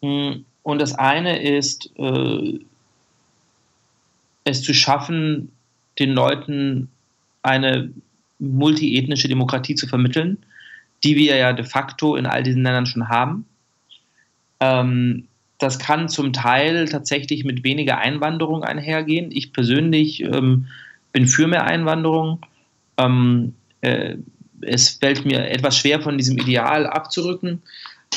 Mm, 0.00 0.44
und 0.62 0.80
das 0.80 0.94
eine 0.94 1.42
ist, 1.42 1.90
äh, 1.96 2.58
es 4.44 4.62
zu 4.62 4.72
schaffen, 4.72 5.50
den 5.98 6.12
Leuten 6.12 6.88
eine 7.42 7.90
multiethnische 8.38 9.28
Demokratie 9.28 9.74
zu 9.74 9.86
vermitteln, 9.86 10.38
die 11.04 11.16
wir 11.16 11.36
ja 11.36 11.52
de 11.52 11.64
facto 11.64 12.16
in 12.16 12.26
all 12.26 12.42
diesen 12.42 12.62
Ländern 12.62 12.86
schon 12.86 13.08
haben. 13.08 13.44
Ähm, 14.60 15.26
das 15.58 15.78
kann 15.78 16.08
zum 16.08 16.32
Teil 16.32 16.88
tatsächlich 16.88 17.44
mit 17.44 17.64
weniger 17.64 17.98
Einwanderung 17.98 18.62
einhergehen. 18.62 19.30
Ich 19.32 19.52
persönlich 19.52 20.22
ähm, 20.22 20.66
bin 21.12 21.26
für 21.26 21.48
mehr 21.48 21.64
Einwanderung. 21.64 22.40
Ähm, 22.96 23.54
äh, 23.80 24.16
es 24.60 24.90
fällt 24.90 25.24
mir 25.24 25.50
etwas 25.50 25.76
schwer, 25.76 26.00
von 26.00 26.16
diesem 26.16 26.38
Ideal 26.38 26.86
abzurücken. 26.86 27.62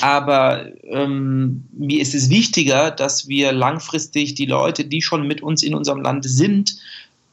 Aber 0.02 0.68
ähm, 0.86 1.66
mir 1.74 2.02
ist 2.02 2.16
es 2.16 2.30
wichtiger, 2.30 2.92
dass 2.92 3.28
wir 3.28 3.52
langfristig 3.52 4.36
die 4.36 4.46
Leute, 4.46 4.86
die 4.86 5.02
schon 5.02 5.28
mit 5.28 5.42
uns 5.42 5.64
in 5.64 5.76
unserem 5.76 6.02
Land 6.02 6.26
sind, 6.26 6.78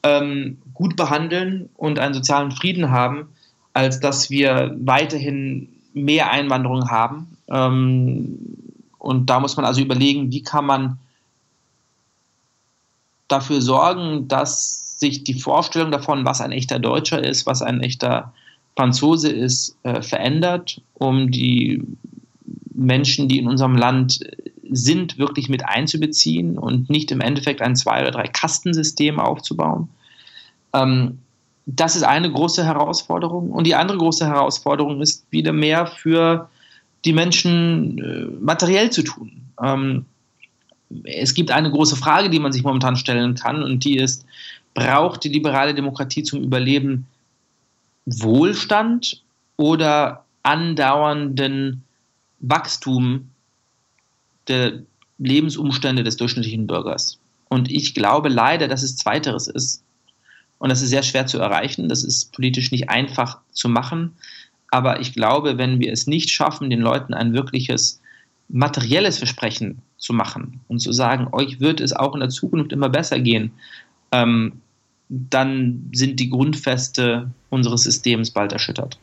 ähm, 0.02 0.58
gut 0.74 0.96
behandeln 0.96 1.68
und 1.76 1.98
einen 1.98 2.14
sozialen 2.14 2.50
Frieden 2.50 2.90
haben, 2.90 3.28
als 3.74 4.00
dass 4.00 4.30
wir 4.30 4.74
weiterhin 4.80 5.68
mehr 5.92 6.30
Einwanderung 6.30 6.90
haben. 6.90 7.36
Ähm, 7.48 8.38
und 8.98 9.30
da 9.30 9.40
muss 9.40 9.56
man 9.56 9.64
also 9.64 9.80
überlegen, 9.80 10.32
wie 10.32 10.42
kann 10.42 10.66
man 10.66 10.98
dafür 13.28 13.60
sorgen, 13.60 14.28
dass 14.28 14.98
sich 14.98 15.22
die 15.22 15.34
Vorstellung 15.34 15.92
davon, 15.92 16.24
was 16.24 16.40
ein 16.40 16.52
echter 16.52 16.78
Deutscher 16.78 17.22
ist, 17.22 17.46
was 17.46 17.62
ein 17.62 17.80
echter 17.80 18.32
Franzose 18.76 19.30
ist, 19.30 19.76
äh, 19.82 20.02
verändert, 20.02 20.80
um 20.94 21.30
die 21.30 21.82
Menschen, 22.74 23.28
die 23.28 23.38
in 23.38 23.48
unserem 23.48 23.76
Land 23.76 24.20
sind, 24.70 25.18
wirklich 25.18 25.48
mit 25.48 25.64
einzubeziehen 25.64 26.58
und 26.58 26.90
nicht 26.90 27.10
im 27.10 27.20
Endeffekt 27.20 27.62
ein 27.62 27.76
Zwei- 27.76 28.02
oder 28.02 28.10
Drei-Kastensystem 28.10 29.18
aufzubauen. 29.18 29.88
Ähm, 30.72 31.18
das 31.66 31.96
ist 31.96 32.02
eine 32.02 32.30
große 32.30 32.64
Herausforderung. 32.64 33.50
Und 33.50 33.66
die 33.66 33.74
andere 33.74 33.98
große 33.98 34.26
Herausforderung 34.26 35.00
ist, 35.00 35.26
wieder 35.30 35.52
mehr 35.52 35.86
für 35.86 36.48
die 37.04 37.12
Menschen 37.12 37.98
äh, 37.98 38.26
materiell 38.40 38.90
zu 38.90 39.02
tun. 39.02 39.42
Ähm, 39.62 40.04
es 41.04 41.34
gibt 41.34 41.50
eine 41.50 41.70
große 41.70 41.96
Frage, 41.96 42.30
die 42.30 42.38
man 42.38 42.52
sich 42.52 42.62
momentan 42.62 42.96
stellen 42.96 43.34
kann, 43.34 43.62
und 43.62 43.84
die 43.84 43.96
ist, 43.96 44.24
braucht 44.74 45.24
die 45.24 45.28
liberale 45.28 45.74
Demokratie 45.74 46.22
zum 46.22 46.42
Überleben 46.42 47.06
Wohlstand 48.06 49.22
oder 49.56 50.24
andauernden 50.42 51.82
Wachstum 52.40 53.28
der 54.46 54.80
Lebensumstände 55.18 56.04
des 56.04 56.16
durchschnittlichen 56.16 56.66
Bürgers? 56.66 57.18
Und 57.48 57.70
ich 57.70 57.94
glaube 57.94 58.28
leider, 58.28 58.68
dass 58.68 58.82
es 58.82 58.96
zweiteres 58.96 59.48
ist. 59.48 59.82
Und 60.58 60.70
das 60.70 60.82
ist 60.82 60.90
sehr 60.90 61.02
schwer 61.02 61.26
zu 61.26 61.38
erreichen. 61.38 61.88
Das 61.88 62.02
ist 62.02 62.32
politisch 62.32 62.70
nicht 62.70 62.90
einfach 62.90 63.38
zu 63.52 63.68
machen. 63.68 64.16
Aber 64.70 65.00
ich 65.00 65.14
glaube, 65.14 65.58
wenn 65.58 65.80
wir 65.80 65.92
es 65.92 66.06
nicht 66.06 66.30
schaffen, 66.30 66.70
den 66.70 66.80
Leuten 66.80 67.14
ein 67.14 67.32
wirkliches 67.32 68.00
materielles 68.48 69.18
Versprechen 69.18 69.82
zu 69.96 70.12
machen 70.12 70.60
und 70.68 70.80
zu 70.80 70.92
sagen, 70.92 71.28
euch 71.32 71.60
wird 71.60 71.80
es 71.80 71.92
auch 71.92 72.14
in 72.14 72.20
der 72.20 72.28
Zukunft 72.28 72.72
immer 72.72 72.88
besser 72.88 73.18
gehen, 73.18 73.52
ähm, 74.12 74.60
dann 75.08 75.90
sind 75.92 76.20
die 76.20 76.30
Grundfeste 76.30 77.30
unseres 77.50 77.82
Systems 77.82 78.30
bald 78.30 78.52
erschüttert. 78.52 78.98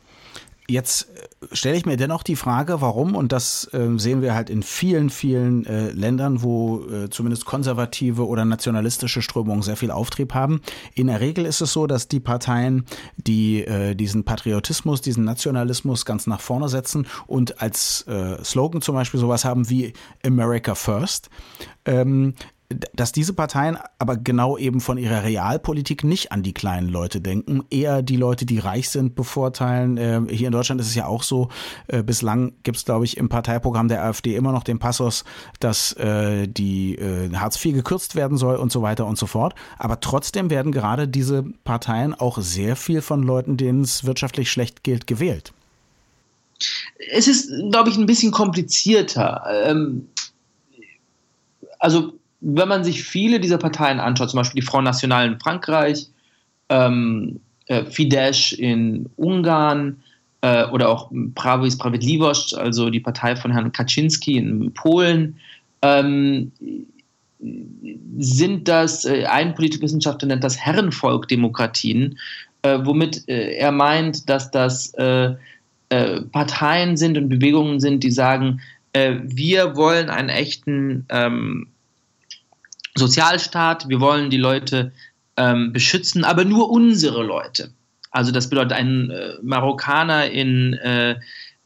Jetzt 0.68 1.10
äh, 1.10 1.56
stelle 1.56 1.78
ich 1.78 1.86
mir 1.86 1.98
dennoch 1.98 2.24
die 2.24 2.36
Frage, 2.36 2.82
warum, 2.82 3.16
und 3.16 3.32
das 3.32 3.70
äh, 3.74 3.98
sehen 3.98 4.22
wir 4.22 4.34
halt 4.34 4.50
in 4.50 4.64
vielen, 4.64 5.10
vielen 5.10 5.66
äh, 5.66 5.92
Ländern, 5.92 6.42
wo 6.42 6.86
äh, 6.88 7.10
zumindest 7.10 7.46
konservative 7.46 8.28
oder 8.28 8.46
nationalistische 8.46 9.22
Strömungen 9.22 9.62
sehr 9.62 9.78
viel 9.78 9.92
Auftrieb 9.92 10.34
haben. 10.34 10.62
In 10.94 11.08
der 11.08 11.22
Regel 11.22 11.46
ist 11.46 11.62
es 11.62 11.72
so, 11.72 11.86
dass 11.86 12.08
die 12.08 12.20
Parteien, 12.20 12.86
die 13.18 13.64
äh, 13.64 13.96
diesen 13.96 14.24
Patriotismus, 14.24 15.02
diesen 15.02 15.24
Nationalismus 15.24 16.06
ganz 16.06 16.26
nach 16.26 16.42
vorne 16.42 16.68
setzen 16.68 17.08
und 17.28 17.62
als 17.62 18.02
äh, 18.08 18.44
Slogan 18.44 18.82
zum 18.82 18.96
Beispiel 18.96 19.20
sowas 19.20 19.46
haben 19.46 19.70
wie 19.70 19.94
America 20.24 20.74
First, 20.74 21.30
ähm, 21.86 22.34
dass 22.94 23.12
diese 23.12 23.34
Parteien 23.34 23.78
aber 24.00 24.18
genau 24.18 24.58
eben 24.58 24.82
von 24.82 24.98
ihrer 24.98 25.24
Realpolitik 25.24 26.04
nicht 26.04 26.32
an 26.32 26.44
die 26.44 26.54
kleinen 26.54 26.90
Leute 26.90 27.22
denken, 27.22 27.64
eher 27.70 28.02
die 28.02 28.18
Leute, 28.18 28.46
die 28.46 28.60
reich 28.60 28.90
sind, 28.90 29.16
bevorteilen. 29.16 29.98
Äh, 29.98 30.22
hier 30.30 30.48
in 30.48 30.52
Deutschland 30.52 30.82
ist 30.82 30.88
es 30.88 30.96
ja 30.96 31.06
auch 31.06 31.24
so, 31.24 31.50
äh, 31.88 32.04
bislang 32.04 32.54
gibt 32.64 32.78
es, 32.78 32.86
glaube 32.86 33.06
ich, 33.06 33.18
im 33.18 33.30
Parteiprogramm 33.30 33.88
der 33.88 34.04
AfD 34.04 34.36
immer 34.36 34.52
noch 34.52 34.64
den 34.64 34.80
Passus, 34.80 35.24
dass 35.60 35.94
äh, 35.94 36.48
die 36.48 36.96
äh, 36.96 37.34
Hartz 37.34 37.64
IV 37.64 37.74
gekürzt 37.76 38.16
werden 38.16 38.38
soll 38.38 38.56
und 38.56 38.72
so 38.72 38.82
weiter 38.82 39.06
und 39.06 39.18
so 39.18 39.28
fort. 39.28 39.56
Aber 39.78 40.00
trotzdem 40.00 40.50
werden 40.50 40.72
gerade 40.72 41.08
diese 41.08 41.44
Parteien 41.64 42.14
auch 42.14 42.40
sehr 42.40 42.76
viel 42.76 43.02
von 43.02 43.24
Leuten, 43.24 43.58
denen 43.58 43.82
es 43.82 44.06
wirtschaftlich 44.06 44.52
schlecht 44.52 44.84
gilt, 44.84 45.08
gewählt. 45.08 45.54
Es 47.12 47.28
ist, 47.28 47.52
glaube 47.72 47.90
ich, 47.90 47.98
ein 47.98 48.06
bisschen 48.06 48.32
komplizierter. 48.32 49.44
Ähm, 49.66 50.08
also 51.80 52.14
wenn 52.42 52.68
man 52.68 52.84
sich 52.84 53.04
viele 53.04 53.40
dieser 53.40 53.58
Parteien 53.58 54.00
anschaut, 54.00 54.30
zum 54.30 54.38
Beispiel 54.40 54.62
die 54.62 54.68
Front 54.68 54.86
National 54.86 55.28
in 55.28 55.40
Frankreich, 55.40 56.08
ähm, 56.70 57.40
äh, 57.68 57.86
Fidesz 57.86 58.52
in 58.52 59.10
Ungarn 59.16 59.98
äh, 60.42 60.66
oder 60.68 60.90
auch 60.90 61.12
Prawo 61.34 61.66
i 61.66 62.22
also 62.58 62.90
die 62.90 63.00
Partei 63.00 63.36
von 63.36 63.52
Herrn 63.52 63.72
Kaczynski 63.72 64.38
in 64.38 64.72
Polen, 64.74 65.38
ähm, 65.82 66.52
sind 68.18 68.68
das, 68.68 69.06
äh, 69.06 69.26
ein 69.26 69.56
Politikwissenschaftler 69.56 70.28
nennt 70.28 70.44
das 70.44 70.58
Herrenvolk-Demokratien, 70.58 72.18
äh, 72.62 72.80
womit 72.84 73.28
äh, 73.28 73.56
er 73.58 73.72
meint, 73.72 74.30
dass 74.30 74.52
das 74.52 74.94
äh, 74.96 75.36
Parteien 76.32 76.98
sind 76.98 77.16
und 77.18 77.30
Bewegungen 77.30 77.80
sind, 77.80 78.04
die 78.04 78.12
sagen, 78.12 78.60
wir 78.94 79.76
wollen 79.76 80.10
einen 80.10 80.30
echten 80.30 81.06
ähm, 81.10 81.68
Sozialstaat, 82.98 83.90
wir 83.90 84.00
wollen 84.00 84.30
die 84.30 84.38
Leute 84.38 84.92
ähm, 85.38 85.74
beschützen, 85.74 86.24
aber 86.24 86.46
nur 86.46 86.70
unsere 86.70 87.24
Leute. 87.24 87.72
Also 88.12 88.32
das 88.32 88.50
bedeutet, 88.50 88.74
ein 88.74 89.10
äh, 89.10 89.34
Marokkaner 89.42 90.30
in, 90.32 90.74
äh, 90.76 91.16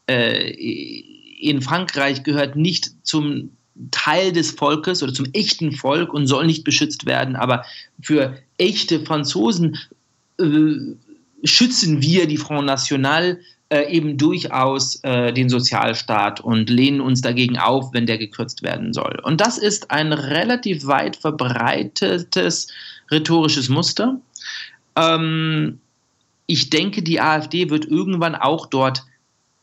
äh, 0.08 1.04
in 1.40 1.62
Frankreich 1.62 2.24
gehört 2.24 2.56
nicht 2.56 2.90
zum 3.06 3.50
Teil 3.92 4.32
des 4.32 4.50
Volkes 4.50 5.02
oder 5.02 5.14
zum 5.14 5.26
echten 5.32 5.72
Volk 5.72 6.12
und 6.12 6.26
soll 6.26 6.46
nicht 6.46 6.64
beschützt 6.64 7.06
werden, 7.06 7.36
aber 7.36 7.64
für 8.02 8.36
echte 8.58 9.00
Franzosen 9.00 9.78
äh, 10.38 10.96
schützen 11.44 12.02
wir 12.02 12.26
die 12.26 12.36
Front 12.36 12.66
National 12.66 13.38
äh, 13.70 13.88
eben 13.88 14.18
durchaus 14.18 14.96
äh, 15.04 15.32
den 15.32 15.48
Sozialstaat 15.48 16.40
und 16.40 16.68
lehnen 16.68 17.00
uns 17.00 17.20
dagegen 17.20 17.56
auf, 17.56 17.92
wenn 17.92 18.06
der 18.06 18.18
gekürzt 18.18 18.62
werden 18.62 18.92
soll. 18.92 19.20
Und 19.22 19.40
das 19.40 19.58
ist 19.58 19.90
ein 19.90 20.12
relativ 20.12 20.86
weit 20.86 21.16
verbreitetes 21.16 22.68
rhetorisches 23.10 23.68
Muster. 23.68 24.20
Ähm, 24.96 25.78
ich 26.46 26.70
denke, 26.70 27.02
die 27.02 27.20
AfD 27.20 27.70
wird 27.70 27.84
irgendwann 27.84 28.34
auch 28.34 28.66
dort 28.66 29.04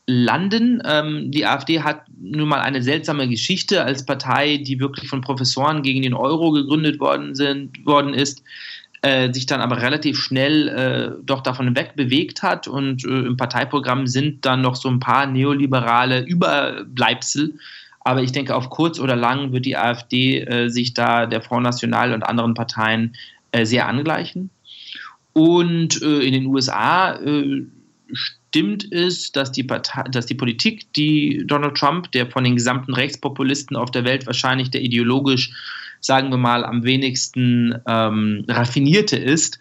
landen. 0.06 0.80
Ähm, 0.86 1.30
die 1.30 1.44
AfD 1.44 1.82
hat 1.82 2.04
nun 2.18 2.48
mal 2.48 2.60
eine 2.60 2.82
seltsame 2.82 3.28
Geschichte 3.28 3.84
als 3.84 4.06
Partei, 4.06 4.56
die 4.56 4.80
wirklich 4.80 5.10
von 5.10 5.20
Professoren 5.20 5.82
gegen 5.82 6.00
den 6.00 6.14
Euro 6.14 6.50
gegründet 6.50 6.98
worden, 6.98 7.34
sind, 7.34 7.84
worden 7.84 8.14
ist 8.14 8.42
äh, 9.02 9.32
sich 9.32 9.46
dann 9.46 9.60
aber 9.60 9.80
relativ 9.80 10.18
schnell 10.18 10.68
äh, 10.68 11.22
doch 11.24 11.42
davon 11.42 11.76
wegbewegt 11.76 12.42
hat 12.42 12.66
und 12.66 13.04
äh, 13.04 13.08
im 13.08 13.36
Parteiprogramm 13.36 14.06
sind 14.06 14.44
dann 14.44 14.60
noch 14.60 14.76
so 14.76 14.88
ein 14.88 15.00
paar 15.00 15.26
neoliberale 15.26 16.20
Überbleibsel. 16.20 17.54
Aber 18.00 18.22
ich 18.22 18.32
denke, 18.32 18.54
auf 18.56 18.70
kurz 18.70 18.98
oder 18.98 19.16
lang 19.16 19.52
wird 19.52 19.66
die 19.66 19.76
AfD 19.76 20.40
äh, 20.40 20.68
sich 20.68 20.94
da 20.94 21.26
der 21.26 21.42
Front 21.42 21.64
National 21.64 22.12
und 22.12 22.22
anderen 22.22 22.54
Parteien 22.54 23.14
äh, 23.52 23.64
sehr 23.64 23.86
angleichen. 23.86 24.50
Und 25.32 26.02
äh, 26.02 26.20
in 26.20 26.32
den 26.32 26.46
USA 26.46 27.18
stimmt 28.12 28.90
es, 28.92 29.30
dass 29.32 29.52
die, 29.52 29.62
Partei, 29.62 30.04
dass 30.10 30.26
die 30.26 30.34
Politik, 30.34 30.92
die 30.94 31.44
Donald 31.46 31.76
Trump, 31.76 32.10
der 32.12 32.26
von 32.26 32.44
den 32.44 32.56
gesamten 32.56 32.94
Rechtspopulisten 32.94 33.76
auf 33.76 33.90
der 33.90 34.04
Welt 34.04 34.26
wahrscheinlich 34.26 34.70
der 34.70 34.82
ideologisch 34.82 35.52
sagen 36.00 36.30
wir 36.30 36.38
mal, 36.38 36.64
am 36.64 36.84
wenigsten 36.84 37.74
ähm, 37.86 38.44
raffinierte 38.48 39.16
ist. 39.16 39.58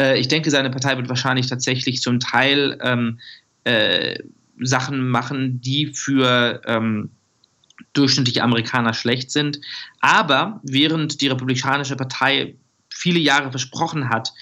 Äh, 0.00 0.18
ich 0.18 0.28
denke, 0.28 0.50
seine 0.50 0.70
Partei 0.70 0.96
wird 0.96 1.08
wahrscheinlich 1.08 1.46
tatsächlich 1.46 2.02
zum 2.02 2.20
Teil 2.20 2.78
ähm, 2.82 3.18
äh, 3.64 4.18
Sachen 4.60 5.08
machen, 5.08 5.60
die 5.60 5.86
für 5.86 6.62
ähm, 6.66 7.10
durchschnittliche 7.92 8.42
Amerikaner 8.42 8.94
schlecht 8.94 9.30
sind. 9.30 9.60
Aber 10.00 10.60
während 10.62 11.20
die 11.20 11.28
Republikanische 11.28 11.96
Partei 11.96 12.54
viele 12.90 13.18
Jahre 13.18 13.50
versprochen 13.50 14.08
hat, 14.08 14.32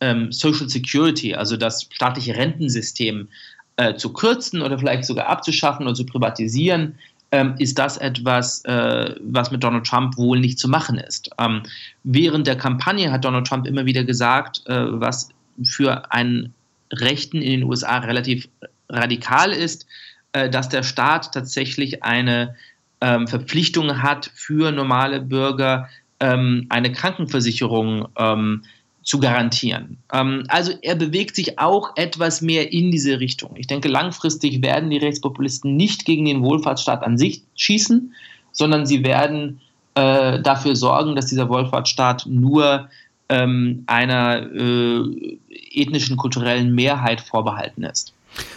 ähm, 0.00 0.32
Social 0.32 0.68
Security, 0.68 1.34
also 1.34 1.56
das 1.56 1.88
staatliche 1.90 2.36
Rentensystem, 2.36 3.28
äh, 3.76 3.96
zu 3.96 4.12
kürzen 4.12 4.62
oder 4.62 4.78
vielleicht 4.78 5.04
sogar 5.04 5.26
abzuschaffen 5.26 5.86
oder 5.86 5.94
zu 5.94 6.06
privatisieren, 6.06 6.96
ähm, 7.30 7.54
ist 7.58 7.78
das 7.78 7.96
etwas, 7.96 8.64
äh, 8.64 9.14
was 9.20 9.50
mit 9.50 9.62
Donald 9.62 9.86
Trump 9.86 10.16
wohl 10.16 10.40
nicht 10.40 10.58
zu 10.58 10.68
machen 10.68 10.98
ist. 10.98 11.30
Ähm, 11.38 11.62
während 12.04 12.46
der 12.46 12.56
Kampagne 12.56 13.10
hat 13.10 13.24
Donald 13.24 13.46
Trump 13.46 13.66
immer 13.66 13.86
wieder 13.86 14.04
gesagt, 14.04 14.62
äh, 14.66 15.00
was 15.00 15.30
für 15.62 16.12
einen 16.12 16.54
Rechten 16.92 17.42
in 17.42 17.50
den 17.50 17.62
USA 17.64 17.98
relativ 17.98 18.48
radikal 18.88 19.52
ist, 19.52 19.86
äh, 20.32 20.48
dass 20.50 20.68
der 20.68 20.82
Staat 20.82 21.32
tatsächlich 21.32 22.02
eine 22.02 22.54
ähm, 23.00 23.26
Verpflichtung 23.26 24.02
hat 24.02 24.30
für 24.34 24.72
normale 24.72 25.20
Bürger, 25.20 25.88
ähm, 26.20 26.66
eine 26.68 26.92
Krankenversicherung 26.92 28.08
ähm, 28.16 28.64
zu 29.04 29.20
garantieren. 29.20 29.98
Ähm, 30.12 30.44
also 30.48 30.72
er 30.82 30.96
bewegt 30.96 31.36
sich 31.36 31.58
auch 31.58 31.96
etwas 31.96 32.40
mehr 32.40 32.72
in 32.72 32.90
diese 32.90 33.20
Richtung. 33.20 33.52
Ich 33.56 33.66
denke, 33.66 33.88
langfristig 33.88 34.62
werden 34.62 34.90
die 34.90 34.98
Rechtspopulisten 34.98 35.76
nicht 35.76 36.04
gegen 36.04 36.24
den 36.24 36.42
Wohlfahrtsstaat 36.42 37.02
an 37.04 37.18
sich 37.18 37.42
schießen, 37.54 38.14
sondern 38.50 38.86
sie 38.86 39.04
werden 39.04 39.60
äh, 39.94 40.40
dafür 40.40 40.74
sorgen, 40.74 41.14
dass 41.14 41.26
dieser 41.26 41.48
Wohlfahrtsstaat 41.48 42.26
nur 42.26 42.88
ähm, 43.28 43.84
einer 43.86 44.50
äh, 44.52 45.38
ethnischen, 45.72 46.16
kulturellen 46.16 46.74
Mehrheit 46.74 47.20
vorbehalten 47.20 47.84
ist. 47.84 48.12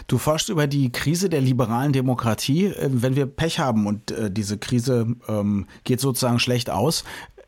Du 0.08 0.18
forschst 0.18 0.50
über 0.50 0.66
die 0.68 0.92
Krise 0.92 1.30
der 1.30 1.42
liberalen 1.42 1.94
Demokratie. 1.94 2.66
Äh, 2.66 2.90
wenn 2.92 3.16
wir 3.16 3.26
Pech 3.26 3.60
haben 3.60 3.86
und 3.86 4.12
äh, 4.12 4.32
diese 4.32 4.58
Krise 4.58 5.16
ähm, 5.28 5.68
geht 5.84 6.00
sozusagen 6.00 6.40
schlecht 6.40 6.70
aus, 6.70 7.04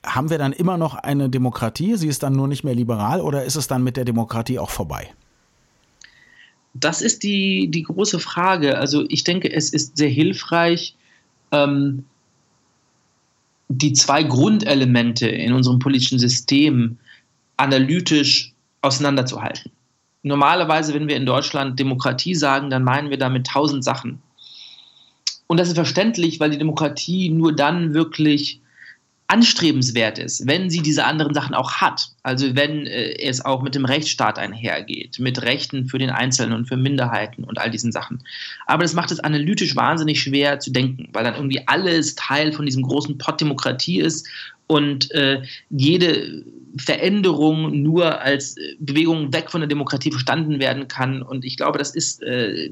haben 0.06 0.30
wir 0.30 0.38
dann 0.38 0.54
immer 0.54 0.78
noch 0.78 0.96
eine 0.96 1.30
Demokratie? 1.30 1.96
Sie 1.96 2.08
ist 2.08 2.24
dann 2.24 2.34
nur 2.34 2.48
nicht 2.48 2.64
mehr 2.64 2.76
liberal 2.76 3.22
oder 3.22 3.44
ist 3.44 3.56
es 3.56 3.68
dann 3.68 3.84
mit 3.84 3.98
der 3.98 4.06
Demokratie 4.06 4.60
auch 4.60 4.70
vorbei? 4.70 5.10
Das 6.74 7.02
ist 7.02 7.24
die, 7.24 7.70
die 7.70 7.84
große 7.84 8.20
Frage. 8.20 8.78
Also 8.78 9.06
ich 9.10 9.24
denke, 9.24 9.52
es 9.52 9.74
ist 9.74 9.98
sehr 9.98 10.10
hilfreich, 10.10 10.96
ähm, 11.52 12.06
die 13.68 13.94
zwei 13.94 14.24
Grundelemente 14.24 15.28
in 15.28 15.54
unserem 15.54 15.80
politischen 15.80 16.20
System 16.20 16.98
analytisch 17.58 18.54
auseinanderzuhalten. 18.82 19.72
Normalerweise, 20.24 20.94
wenn 20.94 21.08
wir 21.08 21.16
in 21.16 21.26
Deutschland 21.26 21.80
Demokratie 21.80 22.36
sagen, 22.36 22.70
dann 22.70 22.84
meinen 22.84 23.10
wir 23.10 23.18
damit 23.18 23.48
tausend 23.48 23.84
Sachen. 23.84 24.22
Und 25.48 25.60
das 25.60 25.68
ist 25.68 25.76
verständlich, 25.76 26.40
weil 26.40 26.52
die 26.52 26.58
Demokratie 26.58 27.30
nur 27.30 27.56
dann 27.56 27.94
wirklich 27.94 28.62
anstrebenswert 29.30 30.18
ist, 30.18 30.48
wenn 30.48 30.72
sie 30.72 30.82
diese 30.82 31.06
anderen 31.06 31.36
Sachen 31.36 31.54
auch 31.54 31.74
hat. 31.74 32.10
Also 32.24 32.56
wenn 32.56 32.88
äh, 32.88 33.12
es 33.22 33.46
auch 33.46 33.62
mit 33.62 33.76
dem 33.76 33.86
Rechtsstaat 33.86 34.40
einhergeht, 34.40 35.20
mit 35.20 35.44
Rechten 35.44 35.86
für 35.86 36.00
den 36.00 36.10
Einzelnen 36.10 36.54
und 36.54 36.66
für 36.66 36.78
Minderheiten 36.78 37.44
und 37.44 37.60
all 37.60 37.70
diesen 37.70 37.92
Sachen. 37.92 38.24
Aber 38.66 38.82
das 38.82 38.96
macht 38.96 39.12
es 39.12 39.20
analytisch 39.20 39.76
wahnsinnig 39.76 40.20
schwer 40.20 40.60
zu 40.60 40.72
denken, 40.72 41.10
weil 41.14 41.24
dann 41.24 41.36
irgendwie 41.36 41.62
alles 41.68 42.16
Teil 42.16 42.52
von 42.52 42.66
diesem 42.66 42.82
großen 42.82 43.20
Pott 43.20 43.40
Demokratie 43.40 44.00
ist 44.02 44.28
und 44.66 45.12
äh, 45.12 45.44
jede 45.70 46.44
Veränderung 46.78 47.84
nur 47.84 48.22
als 48.22 48.58
äh, 48.58 48.78
Bewegung 48.80 49.32
weg 49.32 49.52
von 49.52 49.62
der 49.62 49.68
Demokratie 49.68 50.10
verstanden 50.10 50.60
werden 50.60 50.88
kann. 50.88 51.22
Und 51.22 51.46
ich 51.46 51.56
glaube, 51.56 51.78
das 51.78 51.94
ist 51.94 52.24
äh, 52.24 52.72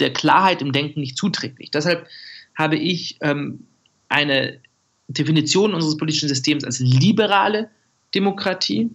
der 0.00 0.12
Klarheit 0.12 0.60
im 0.60 0.72
Denken 0.72 1.00
nicht 1.00 1.16
zuträglich. 1.16 1.70
Deshalb 1.70 2.06
habe 2.54 2.76
ich 2.76 3.16
ähm, 3.22 3.66
eine 4.10 4.60
Definition 5.08 5.74
unseres 5.74 5.96
politischen 5.96 6.28
Systems 6.28 6.64
als 6.64 6.80
liberale 6.80 7.70
Demokratie, 8.14 8.90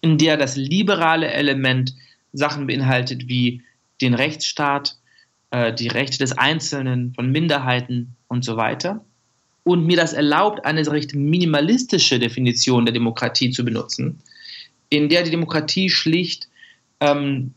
in 0.00 0.18
der 0.18 0.36
das 0.36 0.56
liberale 0.56 1.30
Element 1.30 1.94
Sachen 2.32 2.66
beinhaltet 2.66 3.28
wie 3.28 3.62
den 4.00 4.14
Rechtsstaat, 4.14 4.96
äh, 5.50 5.72
die 5.72 5.88
Rechte 5.88 6.18
des 6.18 6.32
Einzelnen, 6.32 7.14
von 7.14 7.30
Minderheiten 7.30 8.16
und 8.28 8.44
so 8.44 8.56
weiter. 8.56 9.04
Und 9.64 9.86
mir 9.86 9.96
das 9.96 10.12
erlaubt, 10.12 10.64
eine 10.64 10.84
recht 10.90 11.14
minimalistische 11.14 12.18
Definition 12.18 12.84
der 12.84 12.92
Demokratie 12.92 13.50
zu 13.50 13.64
benutzen, 13.64 14.18
in 14.88 15.08
der 15.08 15.22
die 15.22 15.30
Demokratie 15.30 15.88
schlicht 15.88 16.48
ähm, 17.00 17.54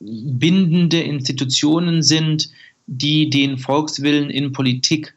bindende 0.00 1.00
Institutionen 1.00 2.02
sind, 2.02 2.50
die 2.86 3.30
den 3.30 3.58
Volkswillen 3.58 4.30
in 4.30 4.52
Politik 4.52 5.14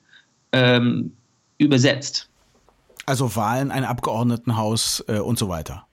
ähm, 0.51 1.13
übersetzt. 1.59 2.27
Also 3.05 3.35
Wahlen, 3.35 3.69
ein 3.69 3.83
Abgeordnetenhaus 3.83 5.03
äh, 5.07 5.19
und 5.19 5.37
so 5.37 5.49
weiter. 5.49 5.85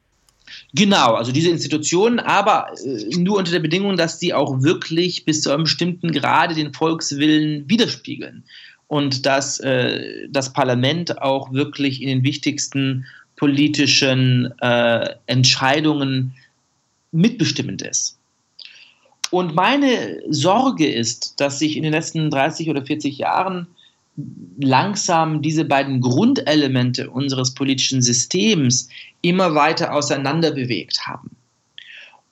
Genau, 0.75 1.15
also 1.15 1.33
diese 1.33 1.51
Institutionen, 1.51 2.21
aber 2.21 2.69
äh, 2.85 3.17
nur 3.17 3.39
unter 3.39 3.53
der 3.53 3.61
Bedingung, 3.61 3.97
dass 3.97 4.21
sie 4.21 4.33
auch 4.33 4.63
wirklich 4.63 5.25
bis 5.25 5.43
zu 5.43 5.51
einem 5.51 5.65
bestimmten 5.65 6.13
Grade 6.13 6.55
den 6.55 6.73
Volkswillen 6.73 7.69
widerspiegeln 7.69 8.45
und 8.87 9.27
dass 9.27 9.59
äh, 9.61 10.29
das 10.31 10.53
Parlament 10.53 11.21
auch 11.21 11.53
wirklich 11.53 12.01
in 12.01 12.09
den 12.09 12.23
wichtigsten 12.23 13.07
politischen 13.37 14.53
äh, 14.61 15.15
Entscheidungen 15.27 16.35
mitbestimmend 17.13 17.83
ist. 17.83 18.19
Und 19.31 19.55
meine 19.55 20.21
Sorge 20.31 20.87
ist, 20.91 21.41
dass 21.41 21.59
sich 21.59 21.77
in 21.77 21.83
den 21.83 21.93
letzten 21.93 22.31
30 22.31 22.71
oder 22.71 22.85
40 22.85 23.19
Jahren 23.19 23.67
langsam 24.59 25.43
diese 25.43 25.65
beiden 25.65 26.01
Grundelemente 26.01 27.11
unseres 27.11 27.53
politischen 27.55 28.03
Systems 28.03 28.89
immer 29.21 29.55
weiter 29.55 29.93
auseinander 29.93 30.53
bewegt 30.53 31.07
haben. 31.07 31.31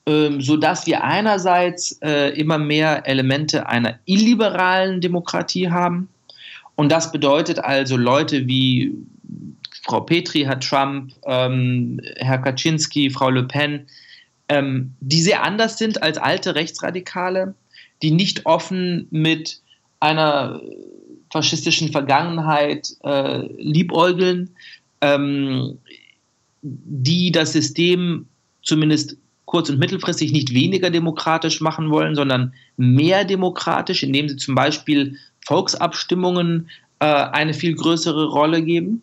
Ähm, 0.07 0.41
sodass 0.41 0.85
wir 0.85 1.03
einerseits 1.03 1.99
äh, 2.03 2.29
immer 2.39 2.57
mehr 2.57 3.07
Elemente 3.07 3.67
einer 3.67 3.99
illiberalen 4.05 5.01
Demokratie 5.01 5.69
haben. 5.69 6.09
Und 6.75 6.91
das 6.91 7.11
bedeutet 7.11 7.59
also 7.59 7.97
Leute 7.97 8.47
wie 8.47 8.93
Frau 9.83 10.01
Petri, 10.01 10.41
Herr 10.43 10.59
Trump, 10.59 11.13
ähm, 11.25 11.99
Herr 12.17 12.39
Kaczynski, 12.39 13.09
Frau 13.09 13.29
Le 13.29 13.43
Pen, 13.43 13.87
ähm, 14.49 14.93
die 14.99 15.21
sehr 15.21 15.43
anders 15.43 15.77
sind 15.77 16.01
als 16.03 16.17
alte 16.17 16.55
Rechtsradikale, 16.55 17.55
die 18.01 18.11
nicht 18.11 18.45
offen 18.45 19.07
mit 19.09 19.61
einer 19.99 20.61
faschistischen 21.35 21.91
Vergangenheit 21.91 22.95
äh, 23.03 23.39
liebäugeln, 23.61 24.51
ähm, 25.01 25.79
die 26.61 27.33
das 27.33 27.51
System 27.51 28.25
zumindest 28.63 29.17
kurz- 29.43 29.69
und 29.69 29.77
mittelfristig 29.77 30.31
nicht 30.31 30.53
weniger 30.53 30.89
demokratisch 30.89 31.59
machen 31.59 31.89
wollen, 31.89 32.15
sondern 32.15 32.53
mehr 32.77 33.25
demokratisch, 33.25 34.01
indem 34.01 34.29
sie 34.29 34.37
zum 34.37 34.55
Beispiel 34.55 35.17
Volksabstimmungen 35.45 36.69
äh, 36.99 37.05
eine 37.05 37.53
viel 37.53 37.75
größere 37.75 38.27
Rolle 38.27 38.63
geben, 38.63 39.01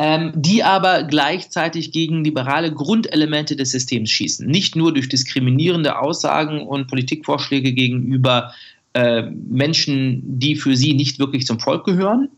ähm, 0.00 0.32
die 0.34 0.64
aber 0.64 1.04
gleichzeitig 1.04 1.92
gegen 1.92 2.24
liberale 2.24 2.72
Grundelemente 2.72 3.54
des 3.54 3.70
Systems 3.70 4.10
schießen. 4.10 4.48
Nicht 4.48 4.74
nur 4.74 4.92
durch 4.92 5.08
diskriminierende 5.08 6.00
Aussagen 6.00 6.66
und 6.66 6.88
Politikvorschläge 6.88 7.72
gegenüber 7.72 8.52
äh, 8.96 9.30
Menschen, 9.30 10.22
die 10.24 10.56
für 10.56 10.74
sie 10.74 10.94
nicht 10.94 11.18
wirklich 11.18 11.44
zum 11.44 11.60
Volk 11.60 11.84
gehören, 11.84 12.30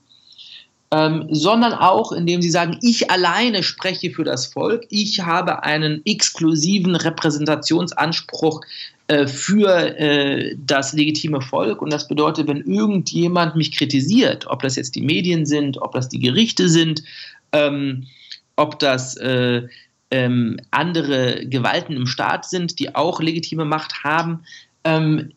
ähm, 0.90 1.28
sondern 1.30 1.72
auch 1.72 2.10
indem 2.10 2.42
sie 2.42 2.50
sagen, 2.50 2.78
ich 2.82 3.12
alleine 3.12 3.62
spreche 3.62 4.10
für 4.10 4.24
das 4.24 4.46
Volk, 4.46 4.84
ich 4.90 5.20
habe 5.20 5.62
einen 5.62 6.02
exklusiven 6.04 6.96
Repräsentationsanspruch 6.96 8.60
äh, 9.06 9.28
für 9.28 9.70
äh, 10.00 10.56
das 10.66 10.94
legitime 10.94 11.42
Volk. 11.42 11.80
Und 11.80 11.92
das 11.92 12.08
bedeutet, 12.08 12.48
wenn 12.48 12.62
irgendjemand 12.62 13.54
mich 13.54 13.70
kritisiert, 13.70 14.44
ob 14.48 14.62
das 14.62 14.74
jetzt 14.74 14.96
die 14.96 15.02
Medien 15.02 15.46
sind, 15.46 15.80
ob 15.80 15.92
das 15.92 16.08
die 16.08 16.18
Gerichte 16.18 16.68
sind, 16.68 17.04
ähm, 17.52 18.08
ob 18.56 18.80
das 18.80 19.16
äh, 19.18 19.62
ähm, 20.10 20.58
andere 20.72 21.46
Gewalten 21.46 21.92
im 21.92 22.08
Staat 22.08 22.46
sind, 22.46 22.80
die 22.80 22.96
auch 22.96 23.20
legitime 23.20 23.64
Macht 23.64 24.02
haben, 24.02 24.40
ähm, 24.82 25.30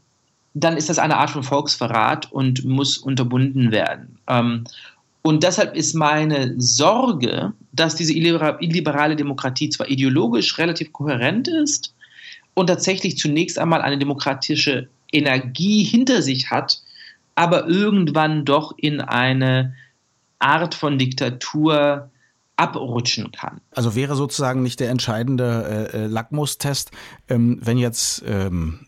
dann 0.54 0.78
ist 0.78 0.90
das 0.90 1.00
eine 1.00 1.18
Art 1.18 1.30
von 1.30 1.44
Volksverrat 1.44 2.32
und 2.32 2.66
muss 2.66 2.98
unterbunden 2.98 3.72
werden. 3.72 4.18
Ähm, 4.28 4.66
und 5.22 5.44
deshalb 5.44 5.76
ist 5.76 5.94
meine 5.94 6.60
Sorge, 6.60 7.54
dass 7.72 7.96
diese 7.96 8.14
illiberale 8.14 9.16
Demokratie 9.16 9.70
zwar 9.70 9.90
ideologisch 9.90 10.58
relativ 10.58 10.92
kohärent 10.94 11.48
ist 11.48 11.94
und 12.54 12.68
tatsächlich 12.68 13.18
zunächst 13.18 13.60
einmal 13.60 13.82
eine 13.82 14.00
demokratische 14.00 14.88
Energie 15.12 15.84
hinter 15.84 16.22
sich 16.22 16.50
hat, 16.50 16.82
aber 17.36 17.68
irgendwann 17.68 18.46
doch 18.46 18.74
in 18.78 19.00
eine 19.00 19.76
Art 20.40 20.76
von 20.76 20.98
Diktatur 20.98 22.11
abrutschen 22.62 23.32
kann. 23.32 23.60
Also 23.72 23.96
wäre 23.96 24.16
sozusagen 24.16 24.62
nicht 24.62 24.80
der 24.80 24.92
entscheidende 24.92 25.90
äh, 25.94 26.04
äh, 26.04 26.06
Lackmustest, 26.06 26.92
ähm, 27.28 27.60
wenn 27.62 27.80
jetzt 27.80 28.24
ähm, 28.28 28.82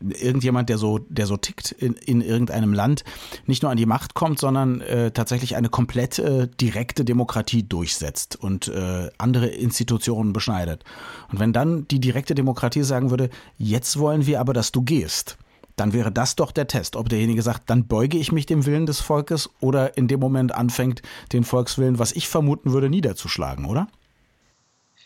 irgendjemand, 0.00 0.70
der 0.70 0.78
so, 0.78 0.98
der 0.98 1.26
so 1.26 1.36
tickt 1.36 1.72
in, 1.72 1.92
in 1.92 2.22
irgendeinem 2.22 2.72
Land, 2.72 3.04
nicht 3.46 3.62
nur 3.62 3.70
an 3.70 3.76
die 3.76 3.84
Macht 3.84 4.14
kommt, 4.14 4.38
sondern 4.38 4.80
äh, 4.80 5.10
tatsächlich 5.10 5.56
eine 5.56 5.68
komplette 5.68 6.48
direkte 6.48 7.04
Demokratie 7.04 7.62
durchsetzt 7.62 8.36
und 8.36 8.68
äh, 8.68 9.10
andere 9.18 9.48
Institutionen 9.48 10.32
beschneidet. 10.32 10.84
Und 11.30 11.38
wenn 11.38 11.52
dann 11.52 11.86
die 11.86 12.00
direkte 12.00 12.34
Demokratie 12.34 12.82
sagen 12.82 13.10
würde, 13.10 13.28
jetzt 13.58 13.98
wollen 13.98 14.26
wir 14.26 14.40
aber, 14.40 14.54
dass 14.54 14.72
du 14.72 14.80
gehst 14.80 15.36
dann 15.80 15.92
wäre 15.92 16.12
das 16.12 16.36
doch 16.36 16.52
der 16.52 16.66
Test, 16.66 16.96
ob 16.96 17.08
derjenige 17.08 17.42
sagt, 17.42 17.70
dann 17.70 17.86
beuge 17.86 18.18
ich 18.18 18.32
mich 18.32 18.46
dem 18.46 18.66
Willen 18.66 18.86
des 18.86 19.00
Volkes 19.00 19.50
oder 19.60 19.96
in 19.96 20.08
dem 20.08 20.20
Moment 20.20 20.54
anfängt, 20.54 21.02
den 21.32 21.44
Volkswillen, 21.44 21.98
was 21.98 22.12
ich 22.12 22.28
vermuten 22.28 22.72
würde, 22.72 22.90
niederzuschlagen, 22.90 23.64
oder? 23.64 23.88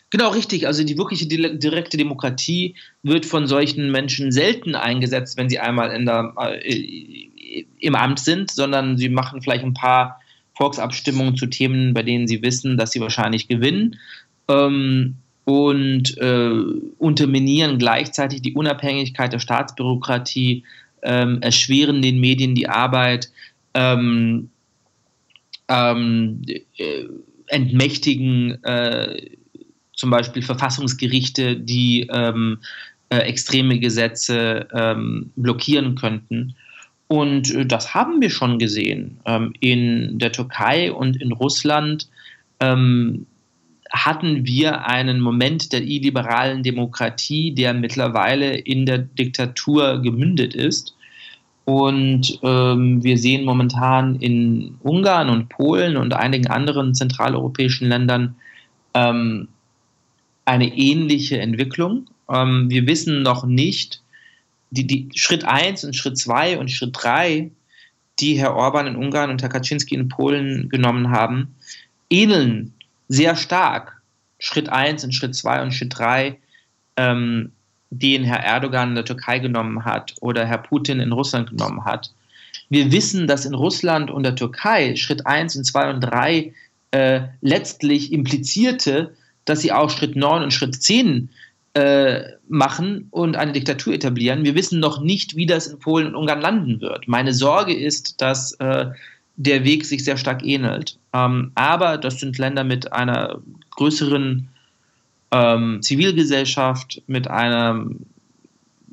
Genau, 0.09 0.29
richtig. 0.29 0.67
Also 0.67 0.83
die 0.83 0.97
wirkliche 0.97 1.25
direkte 1.25 1.97
Demokratie 1.97 2.75
wird 3.01 3.25
von 3.25 3.47
solchen 3.47 3.91
Menschen 3.91 4.31
selten 4.31 4.75
eingesetzt, 4.75 5.37
wenn 5.37 5.49
sie 5.49 5.57
einmal 5.57 5.91
in 5.91 6.05
der, 6.05 6.33
äh, 6.61 7.65
im 7.79 7.95
Amt 7.95 8.19
sind, 8.19 8.51
sondern 8.51 8.97
sie 8.97 9.09
machen 9.09 9.41
vielleicht 9.41 9.63
ein 9.63 9.73
paar 9.73 10.19
Volksabstimmungen 10.55 11.35
zu 11.35 11.47
Themen, 11.47 11.95
bei 11.95 12.03
denen 12.03 12.27
sie 12.27 12.43
wissen, 12.43 12.77
dass 12.77 12.91
sie 12.91 12.99
wahrscheinlich 12.99 13.47
gewinnen. 13.47 13.99
Ähm, 14.47 15.15
und 15.45 16.17
äh, 16.17 16.51
unterminieren 16.97 17.77
gleichzeitig 17.77 18.41
die 18.41 18.53
Unabhängigkeit 18.53 19.33
der 19.33 19.39
Staatsbürokratie, 19.39 20.63
ähm, 21.01 21.41
erschweren 21.41 22.01
den 22.01 22.19
Medien 22.19 22.55
die 22.55 22.69
Arbeit, 22.69 23.29
ähm, 23.73 24.49
ähm, 25.67 26.41
äh, 26.77 27.05
entmächtigen 27.47 28.63
äh, 28.63 29.31
zum 29.93 30.09
Beispiel 30.09 30.41
Verfassungsgerichte, 30.41 31.57
die 31.57 32.07
ähm, 32.11 32.59
äh, 33.09 33.17
extreme 33.17 33.79
Gesetze 33.79 34.67
ähm, 34.73 35.31
blockieren 35.35 35.95
könnten. 35.95 36.55
Und 37.07 37.53
äh, 37.53 37.65
das 37.65 37.93
haben 37.93 38.21
wir 38.21 38.29
schon 38.29 38.59
gesehen. 38.59 39.19
Ähm, 39.25 39.53
in 39.59 40.17
der 40.17 40.31
Türkei 40.31 40.91
und 40.91 41.21
in 41.21 41.31
Russland 41.31 42.07
hatten 43.93 44.47
wir 44.47 44.87
einen 44.87 45.19
Moment 45.19 45.71
der 45.71 45.83
illiberalen 45.83 46.63
Demokratie, 46.63 47.53
der 47.53 47.75
mittlerweile 47.75 48.57
in 48.57 48.87
der 48.87 48.97
Diktatur 48.97 50.01
gemündet 50.01 50.55
ist. 50.55 50.95
Und 51.65 52.39
ähm, 52.41 53.03
wir 53.03 53.17
sehen 53.17 53.45
momentan 53.45 54.15
in 54.15 54.75
Ungarn 54.81 55.29
und 55.29 55.47
Polen 55.47 55.95
und 55.95 56.13
einigen 56.13 56.47
anderen 56.47 56.95
zentraleuropäischen 56.95 57.87
Ländern 57.87 58.35
ähm, 58.95 59.47
eine 60.43 60.75
ähnliche 60.75 61.39
Entwicklung. 61.39 62.07
Ähm, 62.29 62.69
wir 62.69 62.87
wissen 62.87 63.21
noch 63.21 63.45
nicht, 63.45 64.01
die, 64.71 64.87
die 64.87 65.09
Schritt 65.15 65.45
1 65.45 65.85
und 65.85 65.95
Schritt 65.95 66.17
2 66.17 66.57
und 66.57 66.71
Schritt 66.71 66.91
3, 66.93 67.51
die 68.19 68.39
Herr 68.39 68.55
Orban 68.55 68.87
in 68.87 68.95
Ungarn 68.95 69.29
und 69.29 69.41
Herr 69.41 69.49
Kaczynski 69.49 69.95
in 69.95 70.09
Polen 70.09 70.67
genommen 70.67 71.11
haben, 71.11 71.55
ähneln 72.09 72.73
sehr 73.13 73.35
stark 73.35 74.01
Schritt 74.39 74.69
1 74.69 75.03
und 75.03 75.13
Schritt 75.13 75.35
2 75.35 75.61
und 75.61 75.71
Schritt 75.71 75.97
3, 75.97 76.39
ähm, 76.97 77.51
den 77.91 78.23
Herr 78.23 78.39
Erdogan 78.43 78.89
in 78.89 78.95
der 78.95 79.05
Türkei 79.05 79.37
genommen 79.37 79.85
hat 79.85 80.15
oder 80.19 80.47
Herr 80.47 80.57
Putin 80.57 80.99
in 80.99 81.11
Russland 81.11 81.51
genommen 81.51 81.85
hat. 81.85 82.11
Wir 82.69 82.91
wissen, 82.91 83.27
dass 83.27 83.45
in 83.45 83.53
Russland 83.53 84.09
und 84.09 84.23
der 84.23 84.35
Türkei 84.35 84.95
Schritt 84.95 85.27
1 85.27 85.55
und 85.57 85.63
2 85.63 85.89
und 85.91 85.99
3 86.01 86.53
äh, 86.89 87.21
letztlich 87.41 88.11
implizierte, 88.11 89.13
dass 89.45 89.61
sie 89.61 89.71
auch 89.71 89.91
Schritt 89.91 90.15
9 90.15 90.43
und 90.43 90.51
Schritt 90.51 90.81
10 90.81 91.29
äh, 91.75 92.23
machen 92.47 93.09
und 93.11 93.35
eine 93.35 93.51
Diktatur 93.51 93.93
etablieren. 93.93 94.43
Wir 94.43 94.55
wissen 94.55 94.79
noch 94.79 95.01
nicht, 95.01 95.35
wie 95.35 95.45
das 95.45 95.67
in 95.67 95.77
Polen 95.77 96.07
und 96.07 96.15
Ungarn 96.15 96.41
landen 96.41 96.81
wird. 96.81 97.07
Meine 97.07 97.33
Sorge 97.33 97.75
ist, 97.75 98.21
dass 98.21 98.53
äh, 98.53 98.87
der 99.35 99.63
Weg 99.63 99.85
sich 99.85 100.03
sehr 100.03 100.17
stark 100.17 100.45
ähnelt. 100.45 100.97
Ähm, 101.13 101.51
aber 101.55 101.97
das 101.97 102.19
sind 102.19 102.37
Länder 102.37 102.63
mit 102.63 102.93
einer 102.93 103.41
größeren 103.71 104.47
ähm, 105.31 105.81
Zivilgesellschaft, 105.81 107.01
mit 107.07 107.27
einer 107.27 107.85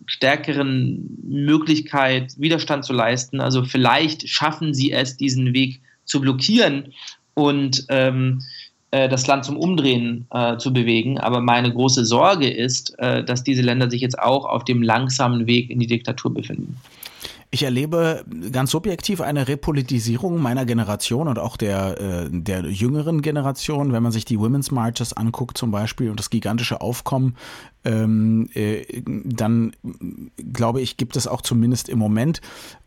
stärkeren 0.07 1.18
Möglichkeit, 1.22 2.33
Widerstand 2.37 2.85
zu 2.85 2.92
leisten. 2.92 3.40
Also 3.40 3.64
vielleicht 3.64 4.29
schaffen 4.29 4.74
sie 4.74 4.90
es, 4.90 5.16
diesen 5.16 5.53
Weg 5.53 5.81
zu 6.05 6.20
blockieren 6.20 6.92
und 7.35 7.85
ähm, 7.90 8.42
äh, 8.90 9.09
das 9.09 9.26
Land 9.29 9.44
zum 9.44 9.57
Umdrehen 9.57 10.26
äh, 10.31 10.57
zu 10.57 10.72
bewegen. 10.72 11.18
Aber 11.18 11.40
meine 11.40 11.72
große 11.72 12.05
Sorge 12.05 12.50
ist, 12.50 12.98
äh, 12.98 13.22
dass 13.22 13.44
diese 13.44 13.62
Länder 13.62 13.88
sich 13.88 14.00
jetzt 14.00 14.18
auch 14.18 14.46
auf 14.46 14.64
dem 14.64 14.83
langsamen 14.83 15.46
Weg 15.46 15.70
in 15.70 15.79
die 15.79 15.87
Diktatur 15.87 16.35
befinden. 16.35 16.76
Ich 17.52 17.64
erlebe 17.64 18.24
ganz 18.52 18.70
subjektiv 18.70 19.20
eine 19.20 19.48
Repolitisierung 19.48 20.40
meiner 20.40 20.64
Generation 20.64 21.26
und 21.26 21.40
auch 21.40 21.56
der, 21.56 22.00
äh, 22.00 22.28
der 22.30 22.60
jüngeren 22.66 23.22
Generation, 23.22 23.92
wenn 23.92 24.04
man 24.04 24.12
sich 24.12 24.24
die 24.24 24.38
Women's 24.38 24.70
Marches 24.70 25.12
anguckt 25.12 25.58
zum 25.58 25.72
Beispiel 25.72 26.10
und 26.10 26.20
das 26.20 26.30
gigantische 26.30 26.80
Aufkommen, 26.80 27.36
ähm, 27.84 28.48
äh, 28.54 29.02
dann 29.04 29.72
glaube 30.52 30.80
ich, 30.80 30.96
gibt 30.96 31.16
es 31.16 31.26
auch 31.26 31.40
zumindest 31.40 31.88
im 31.88 31.98
Moment 31.98 32.40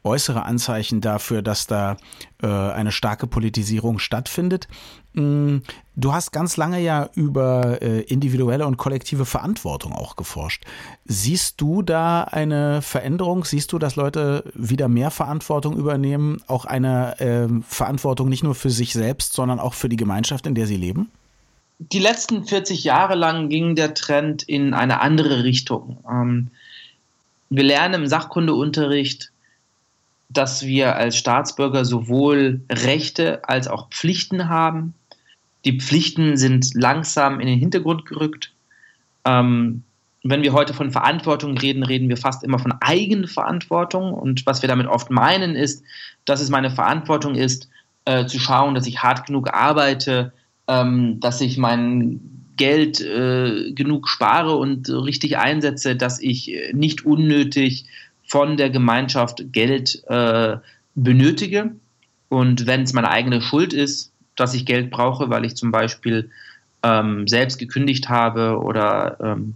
äußere 0.03 0.43
Anzeichen 0.43 1.01
dafür, 1.01 1.41
dass 1.41 1.65
da 1.67 1.97
äh, 2.41 2.47
eine 2.47 2.91
starke 2.91 3.25
Politisierung 3.25 3.99
stattfindet. 3.99 4.67
Mm, 5.13 5.57
du 5.95 6.13
hast 6.13 6.31
ganz 6.31 6.57
lange 6.57 6.79
ja 6.79 7.09
über 7.15 7.81
äh, 7.81 8.01
individuelle 8.01 8.67
und 8.67 8.77
kollektive 8.77 9.25
Verantwortung 9.25 9.93
auch 9.93 10.15
geforscht. 10.15 10.65
Siehst 11.05 11.59
du 11.61 11.81
da 11.81 12.23
eine 12.23 12.81
Veränderung? 12.81 13.45
Siehst 13.45 13.71
du, 13.71 13.79
dass 13.79 13.95
Leute 13.95 14.51
wieder 14.53 14.89
mehr 14.89 15.09
Verantwortung 15.09 15.77
übernehmen? 15.77 16.41
Auch 16.47 16.65
eine 16.65 17.19
äh, 17.19 17.47
Verantwortung 17.67 18.29
nicht 18.29 18.43
nur 18.43 18.55
für 18.55 18.69
sich 18.69 18.93
selbst, 18.93 19.33
sondern 19.33 19.59
auch 19.59 19.73
für 19.73 19.89
die 19.89 19.97
Gemeinschaft, 19.97 20.45
in 20.45 20.55
der 20.55 20.67
sie 20.67 20.77
leben? 20.77 21.09
Die 21.91 21.99
letzten 21.99 22.45
40 22.45 22.83
Jahre 22.83 23.15
lang 23.15 23.49
ging 23.49 23.75
der 23.75 23.93
Trend 23.93 24.43
in 24.43 24.73
eine 24.73 25.01
andere 25.01 25.43
Richtung. 25.43 26.03
Ähm, 26.09 26.49
wir 27.49 27.63
lernen 27.63 28.03
im 28.03 28.07
Sachkundeunterricht, 28.07 29.31
dass 30.29 30.65
wir 30.65 30.95
als 30.95 31.17
Staatsbürger 31.17 31.85
sowohl 31.85 32.61
Rechte 32.71 33.47
als 33.47 33.67
auch 33.67 33.89
Pflichten 33.89 34.49
haben 34.49 34.93
die 35.65 35.79
Pflichten 35.79 36.37
sind 36.37 36.73
langsam 36.73 37.39
in 37.39 37.47
den 37.47 37.59
Hintergrund 37.59 38.05
gerückt. 38.05 38.51
Ähm, 39.25 39.83
wenn 40.23 40.41
wir 40.41 40.53
heute 40.53 40.73
von 40.73 40.91
Verantwortung 40.91 41.57
reden, 41.57 41.83
reden 41.83 42.09
wir 42.09 42.17
fast 42.17 42.43
immer 42.43 42.59
von 42.59 42.73
Eigenverantwortung. 42.81 44.13
Und 44.13 44.45
was 44.45 44.61
wir 44.61 44.67
damit 44.69 44.87
oft 44.87 45.09
meinen, 45.09 45.55
ist, 45.55 45.83
dass 46.25 46.41
es 46.41 46.49
meine 46.49 46.71
Verantwortung 46.71 47.35
ist, 47.35 47.69
äh, 48.05 48.25
zu 48.25 48.39
schauen, 48.39 48.75
dass 48.75 48.87
ich 48.87 49.03
hart 49.03 49.25
genug 49.25 49.53
arbeite, 49.53 50.33
ähm, 50.67 51.19
dass 51.19 51.41
ich 51.41 51.57
mein 51.57 52.19
Geld 52.55 53.01
äh, 53.01 53.71
genug 53.73 54.07
spare 54.07 54.55
und 54.55 54.89
richtig 54.89 55.37
einsetze, 55.37 55.95
dass 55.95 56.21
ich 56.21 56.53
nicht 56.73 57.05
unnötig 57.05 57.85
von 58.27 58.57
der 58.57 58.69
Gemeinschaft 58.69 59.51
Geld 59.51 60.03
äh, 60.07 60.57
benötige. 60.95 61.75
Und 62.29 62.65
wenn 62.65 62.83
es 62.83 62.93
meine 62.93 63.09
eigene 63.09 63.41
Schuld 63.41 63.73
ist, 63.73 64.11
dass 64.35 64.53
ich 64.53 64.65
Geld 64.65 64.91
brauche, 64.91 65.29
weil 65.29 65.45
ich 65.45 65.55
zum 65.55 65.71
Beispiel 65.71 66.29
ähm, 66.83 67.27
selbst 67.27 67.57
gekündigt 67.59 68.09
habe 68.09 68.59
oder 68.59 69.17
ähm, 69.21 69.55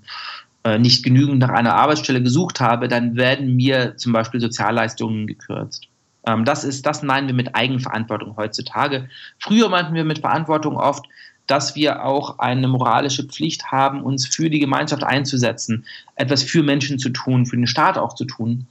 äh, 0.64 0.78
nicht 0.78 1.04
genügend 1.04 1.40
nach 1.40 1.50
einer 1.50 1.76
Arbeitsstelle 1.76 2.22
gesucht 2.22 2.60
habe, 2.60 2.88
dann 2.88 3.16
werden 3.16 3.56
mir 3.56 3.96
zum 3.98 4.14
Beispiel 4.14 4.40
Sozialleistungen 4.40 5.28
gekürzt. 5.28 5.88
Ähm, 6.28 6.46
das 6.46 6.64
ist, 6.64 6.86
das 6.86 7.02
meinen 7.02 7.28
wir 7.28 7.34
mit 7.34 7.56
Eigenverantwortung 7.56 8.36
heutzutage. 8.36 9.10
Früher 9.40 9.70
meinten 9.70 9.96
wir 9.96 10.04
mit 10.04 10.20
Verantwortung 10.20 10.78
oft, 10.78 11.06
dass 11.48 11.76
wir 11.76 12.04
auch 12.04 12.40
eine 12.40 12.68
moralische 12.68 13.24
Pflicht 13.24 13.72
haben, 13.72 14.04
uns 14.04 14.28
für 14.28 14.50
die 14.50 14.60
Gemeinschaft 14.60 15.04
einzusetzen, 15.04 15.86
etwas 16.16 16.44
für 16.44 16.62
Menschen 16.62 17.00
zu 17.00 17.10
tun, 17.10 17.46
für 17.46 17.56
den 17.56 17.68
Staat 17.68 17.98
auch 17.98 18.14
zu 18.14 18.26
tun. 18.26 18.68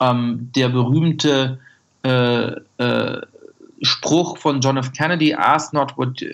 Ähm, 0.00 0.50
der 0.54 0.68
berühmte 0.68 1.58
äh, 2.04 2.52
äh, 2.78 3.20
Spruch 3.82 4.38
von 4.38 4.60
John 4.60 4.76
F. 4.76 4.92
Kennedy, 4.92 5.34
ask 5.34 5.72
not 5.74 5.96
what 5.98 6.22
uh, 6.22 6.26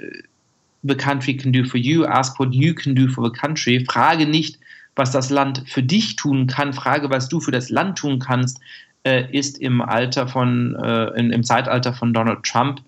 the 0.82 0.94
country 0.94 1.36
can 1.36 1.52
do 1.52 1.64
for 1.64 1.78
you, 1.78 2.04
ask 2.04 2.38
what 2.38 2.52
you 2.52 2.74
can 2.74 2.94
do 2.94 3.08
for 3.08 3.24
the 3.24 3.32
country. 3.32 3.84
Frage 3.90 4.26
nicht, 4.26 4.58
was 4.96 5.10
das 5.10 5.30
Land 5.30 5.64
für 5.66 5.82
dich 5.82 6.16
tun 6.16 6.46
kann, 6.46 6.74
frage, 6.74 7.08
was 7.08 7.28
du 7.28 7.40
für 7.40 7.50
das 7.50 7.70
Land 7.70 7.98
tun 7.98 8.18
kannst, 8.18 8.60
äh, 9.04 9.30
ist 9.36 9.58
im 9.58 9.80
Alter 9.80 10.28
von, 10.28 10.74
äh, 10.76 11.18
in, 11.18 11.30
im 11.30 11.42
Zeitalter 11.42 11.92
von 11.92 12.12
Donald 12.12 12.42
Trump 12.44 12.82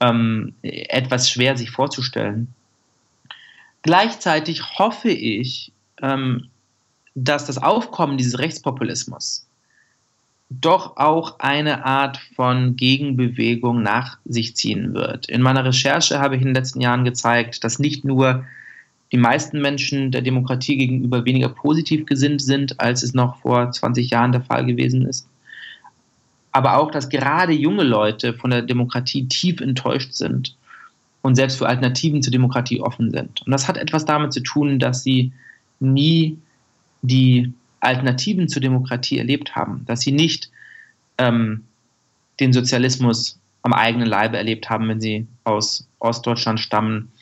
ähm, 0.00 0.54
etwas 0.62 1.30
schwer 1.30 1.56
sich 1.56 1.70
vorzustellen. 1.70 2.54
Gleichzeitig 3.82 4.78
hoffe 4.78 5.10
ich, 5.10 5.72
ähm, 6.02 6.48
dass 7.14 7.46
das 7.46 7.58
Aufkommen 7.58 8.16
dieses 8.16 8.38
Rechtspopulismus 8.38 9.48
doch 10.50 10.96
auch 10.96 11.40
eine 11.40 11.84
Art 11.84 12.18
von 12.34 12.76
Gegenbewegung 12.76 13.82
nach 13.82 14.18
sich 14.24 14.56
ziehen 14.56 14.94
wird. 14.94 15.28
In 15.28 15.42
meiner 15.42 15.64
Recherche 15.64 16.20
habe 16.20 16.36
ich 16.36 16.40
in 16.40 16.48
den 16.48 16.54
letzten 16.54 16.80
Jahren 16.80 17.04
gezeigt, 17.04 17.64
dass 17.64 17.78
nicht 17.78 18.04
nur 18.04 18.44
die 19.12 19.18
meisten 19.18 19.60
Menschen 19.60 20.10
der 20.10 20.22
Demokratie 20.22 20.76
gegenüber 20.76 21.24
weniger 21.24 21.48
positiv 21.48 22.06
gesinnt 22.06 22.40
sind, 22.40 22.80
als 22.80 23.02
es 23.02 23.14
noch 23.14 23.40
vor 23.40 23.70
20 23.70 24.10
Jahren 24.10 24.32
der 24.32 24.42
Fall 24.42 24.64
gewesen 24.64 25.06
ist, 25.06 25.27
aber 26.52 26.78
auch, 26.78 26.90
dass 26.90 27.08
gerade 27.08 27.52
junge 27.52 27.84
Leute 27.84 28.34
von 28.34 28.50
der 28.50 28.62
Demokratie 28.62 29.28
tief 29.28 29.60
enttäuscht 29.60 30.14
sind 30.14 30.56
und 31.22 31.34
selbst 31.34 31.58
für 31.58 31.68
Alternativen 31.68 32.22
zur 32.22 32.32
Demokratie 32.32 32.80
offen 32.80 33.10
sind. 33.10 33.42
Und 33.42 33.52
das 33.52 33.68
hat 33.68 33.76
etwas 33.76 34.04
damit 34.04 34.32
zu 34.32 34.40
tun, 34.40 34.78
dass 34.78 35.02
sie 35.02 35.32
nie 35.80 36.38
die 37.02 37.52
Alternativen 37.80 38.48
zur 38.48 38.62
Demokratie 38.62 39.18
erlebt 39.18 39.54
haben, 39.54 39.84
dass 39.86 40.00
sie 40.00 40.12
nicht 40.12 40.50
ähm, 41.18 41.64
den 42.40 42.52
Sozialismus 42.52 43.38
am 43.62 43.72
eigenen 43.72 44.06
Leibe 44.06 44.36
erlebt 44.36 44.70
haben, 44.70 44.88
wenn 44.88 45.00
sie 45.00 45.26
aus 45.44 45.88
Ostdeutschland 45.98 46.60
stammen 46.60 47.12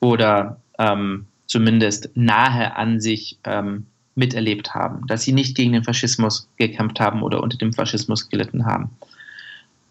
oder 0.00 0.60
ähm, 0.78 1.26
zumindest 1.46 2.10
nahe 2.14 2.76
an 2.76 3.00
sich 3.00 3.38
ähm, 3.44 3.86
miterlebt 4.14 4.74
haben, 4.74 5.06
dass 5.06 5.22
sie 5.22 5.32
nicht 5.32 5.56
gegen 5.56 5.72
den 5.72 5.84
Faschismus 5.84 6.48
gekämpft 6.56 7.00
haben 7.00 7.22
oder 7.22 7.42
unter 7.42 7.56
dem 7.56 7.72
Faschismus 7.72 8.28
gelitten 8.28 8.66
haben. 8.66 8.90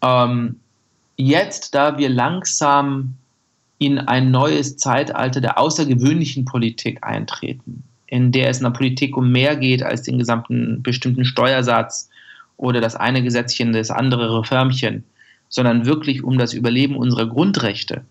Ähm, 0.02 0.56
jetzt, 1.16 1.74
da 1.74 1.98
wir 1.98 2.08
langsam 2.08 3.14
in 3.78 3.98
ein 3.98 4.30
neues 4.30 4.76
Zeitalter 4.76 5.40
der 5.40 5.58
außergewöhnlichen 5.58 6.44
Politik 6.44 6.98
eintreten, 7.02 7.82
in 8.06 8.32
der 8.32 8.50
es 8.50 8.58
in 8.58 8.64
der 8.64 8.70
Politik 8.70 9.16
um 9.16 9.32
mehr 9.32 9.56
geht 9.56 9.82
als 9.82 10.02
den 10.02 10.18
gesamten 10.18 10.82
bestimmten 10.82 11.24
Steuersatz 11.24 12.10
oder 12.56 12.80
das 12.80 12.94
eine 12.94 13.22
Gesetzchen, 13.22 13.72
das 13.72 13.90
andere 13.90 14.40
Reformchen, 14.40 15.04
sondern 15.48 15.86
wirklich 15.86 16.22
um 16.22 16.36
das 16.36 16.52
Überleben 16.52 16.96
unserer 16.96 17.26
Grundrechte, 17.26 18.04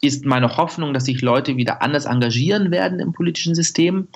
ist 0.00 0.24
meine 0.24 0.56
Hoffnung, 0.56 0.94
dass 0.94 1.04
sich 1.04 1.20
Leute 1.20 1.56
wieder 1.56 1.82
anders 1.82 2.06
engagieren 2.06 2.70
werden 2.70 2.98
im 2.98 3.12
politischen 3.12 3.54
System 3.54 4.08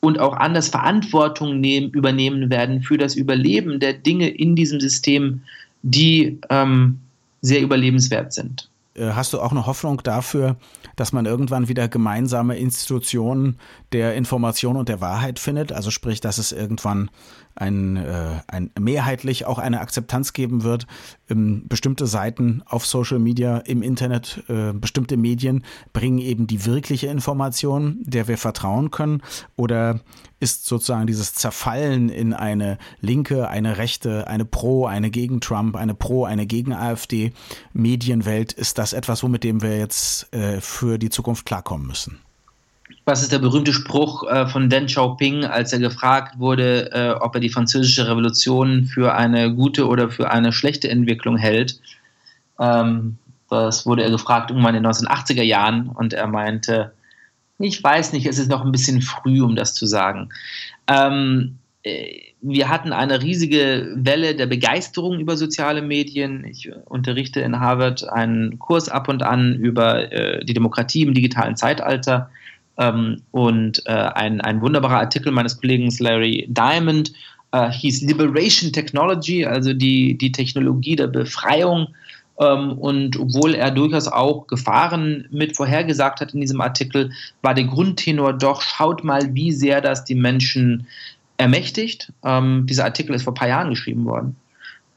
und 0.00 0.18
auch 0.18 0.34
anders 0.34 0.68
Verantwortung 0.68 1.60
nehmen, 1.60 1.90
übernehmen 1.90 2.50
werden 2.50 2.82
für 2.82 2.96
das 2.96 3.14
Überleben 3.14 3.80
der 3.80 3.92
Dinge 3.92 4.28
in 4.28 4.56
diesem 4.56 4.80
System, 4.80 5.42
die 5.82 6.38
ähm, 6.48 6.98
sehr 7.42 7.60
überlebenswert 7.60 8.32
sind 8.32 8.69
hast 9.00 9.32
du 9.32 9.40
auch 9.40 9.50
eine 9.50 9.66
Hoffnung 9.66 10.02
dafür, 10.02 10.56
dass 10.96 11.12
man 11.12 11.26
irgendwann 11.26 11.68
wieder 11.68 11.88
gemeinsame 11.88 12.56
Institutionen 12.58 13.58
der 13.92 14.14
Information 14.14 14.76
und 14.76 14.88
der 14.88 15.00
Wahrheit 15.00 15.38
findet? 15.38 15.72
Also 15.72 15.90
sprich, 15.90 16.20
dass 16.20 16.38
es 16.38 16.52
irgendwann 16.52 17.10
ein, 17.54 17.96
äh, 17.96 18.40
ein 18.46 18.70
mehrheitlich 18.78 19.44
auch 19.46 19.58
eine 19.58 19.80
Akzeptanz 19.80 20.32
geben 20.32 20.62
wird, 20.62 20.86
ähm, 21.28 21.64
bestimmte 21.68 22.06
Seiten 22.06 22.62
auf 22.66 22.86
Social 22.86 23.18
Media, 23.18 23.58
im 23.58 23.82
Internet, 23.82 24.44
äh, 24.48 24.72
bestimmte 24.72 25.16
Medien 25.16 25.64
bringen 25.92 26.18
eben 26.18 26.46
die 26.46 26.64
wirkliche 26.64 27.08
Information, 27.08 27.98
der 28.02 28.28
wir 28.28 28.38
vertrauen 28.38 28.90
können? 28.90 29.22
Oder 29.56 30.00
ist 30.40 30.66
sozusagen 30.66 31.06
dieses 31.06 31.34
Zerfallen 31.34 32.08
in 32.08 32.32
eine 32.32 32.78
linke, 33.00 33.48
eine 33.48 33.78
rechte, 33.78 34.26
eine 34.26 34.44
Pro, 34.44 34.86
eine 34.86 35.10
gegen 35.10 35.40
Trump, 35.40 35.76
eine 35.76 35.94
Pro, 35.94 36.24
eine 36.24 36.46
gegen 36.46 36.72
AfD 36.72 37.32
Medienwelt, 37.72 38.52
ist 38.52 38.78
das 38.78 38.92
etwas, 38.92 39.22
womit 39.22 39.44
dem 39.44 39.62
wir 39.62 39.78
jetzt 39.78 40.32
äh, 40.34 40.60
für 40.60 40.98
die 40.98 41.10
Zukunft 41.10 41.46
klarkommen 41.46 41.86
müssen? 41.86 42.20
was 43.04 43.22
ist 43.22 43.32
der 43.32 43.38
berühmte 43.38 43.72
Spruch 43.72 44.28
äh, 44.28 44.46
von 44.46 44.68
Deng 44.68 44.86
Xiaoping, 44.86 45.44
als 45.44 45.72
er 45.72 45.78
gefragt 45.78 46.38
wurde, 46.38 46.92
äh, 46.92 47.10
ob 47.20 47.34
er 47.34 47.40
die 47.40 47.48
französische 47.48 48.06
Revolution 48.06 48.84
für 48.84 49.14
eine 49.14 49.54
gute 49.54 49.86
oder 49.86 50.10
für 50.10 50.30
eine 50.30 50.52
schlechte 50.52 50.88
Entwicklung 50.88 51.36
hält. 51.36 51.80
Ähm, 52.58 53.18
das 53.48 53.84
wurde 53.84 54.04
er 54.04 54.10
gefragt 54.10 54.50
irgendwann 54.50 54.76
in 54.76 54.82
den 54.84 54.92
1980er 54.92 55.42
Jahren 55.42 55.88
und 55.88 56.12
er 56.12 56.28
meinte, 56.28 56.92
ich 57.60 57.82
weiß 57.82 58.12
nicht, 58.12 58.26
es 58.26 58.38
ist 58.38 58.50
noch 58.50 58.64
ein 58.64 58.72
bisschen 58.72 59.02
früh, 59.02 59.42
um 59.42 59.54
das 59.54 59.74
zu 59.74 59.86
sagen. 59.86 60.30
Ähm, 60.88 61.58
äh, 61.82 62.20
wir 62.42 62.68
hatten 62.68 62.92
eine 62.92 63.22
riesige 63.22 63.92
Welle 63.96 64.34
der 64.34 64.46
Begeisterung 64.46 65.20
über 65.20 65.36
soziale 65.36 65.82
Medien. 65.82 66.44
Ich 66.44 66.70
unterrichte 66.86 67.40
in 67.40 67.60
Harvard 67.60 68.08
einen 68.08 68.58
Kurs 68.58 68.88
ab 68.88 69.08
und 69.08 69.22
an 69.22 69.54
über 69.56 70.10
äh, 70.10 70.44
die 70.44 70.54
Demokratie 70.54 71.02
im 71.02 71.14
digitalen 71.14 71.56
Zeitalter. 71.56 72.30
Ähm, 72.78 73.22
und 73.30 73.82
äh, 73.86 73.92
ein, 73.92 74.40
ein 74.40 74.62
wunderbarer 74.62 75.00
Artikel 75.00 75.32
meines 75.32 75.60
Kollegen 75.60 75.92
Larry 75.98 76.46
Diamond 76.48 77.12
äh, 77.52 77.70
hieß 77.70 78.02
Liberation 78.02 78.72
Technology, 78.72 79.44
also 79.44 79.74
die, 79.74 80.16
die 80.16 80.32
Technologie 80.32 80.96
der 80.96 81.08
Befreiung. 81.08 81.88
Ähm, 82.40 82.72
und 82.72 83.18
obwohl 83.18 83.54
er 83.54 83.70
durchaus 83.70 84.08
auch 84.08 84.46
Gefahren 84.46 85.28
mit 85.30 85.56
vorhergesagt 85.56 86.20
hat 86.20 86.32
in 86.32 86.40
diesem 86.40 86.60
Artikel, 86.60 87.12
war 87.42 87.54
der 87.54 87.64
Grundtenor 87.64 88.32
doch, 88.32 88.62
schaut 88.62 89.04
mal, 89.04 89.34
wie 89.34 89.52
sehr 89.52 89.80
das 89.82 90.04
die 90.04 90.14
Menschen 90.14 90.86
ermächtigt. 91.36 92.12
Ähm, 92.24 92.66
dieser 92.66 92.86
Artikel 92.86 93.14
ist 93.14 93.24
vor 93.24 93.34
ein 93.34 93.36
paar 93.36 93.48
Jahren 93.48 93.70
geschrieben 93.70 94.06
worden. 94.06 94.36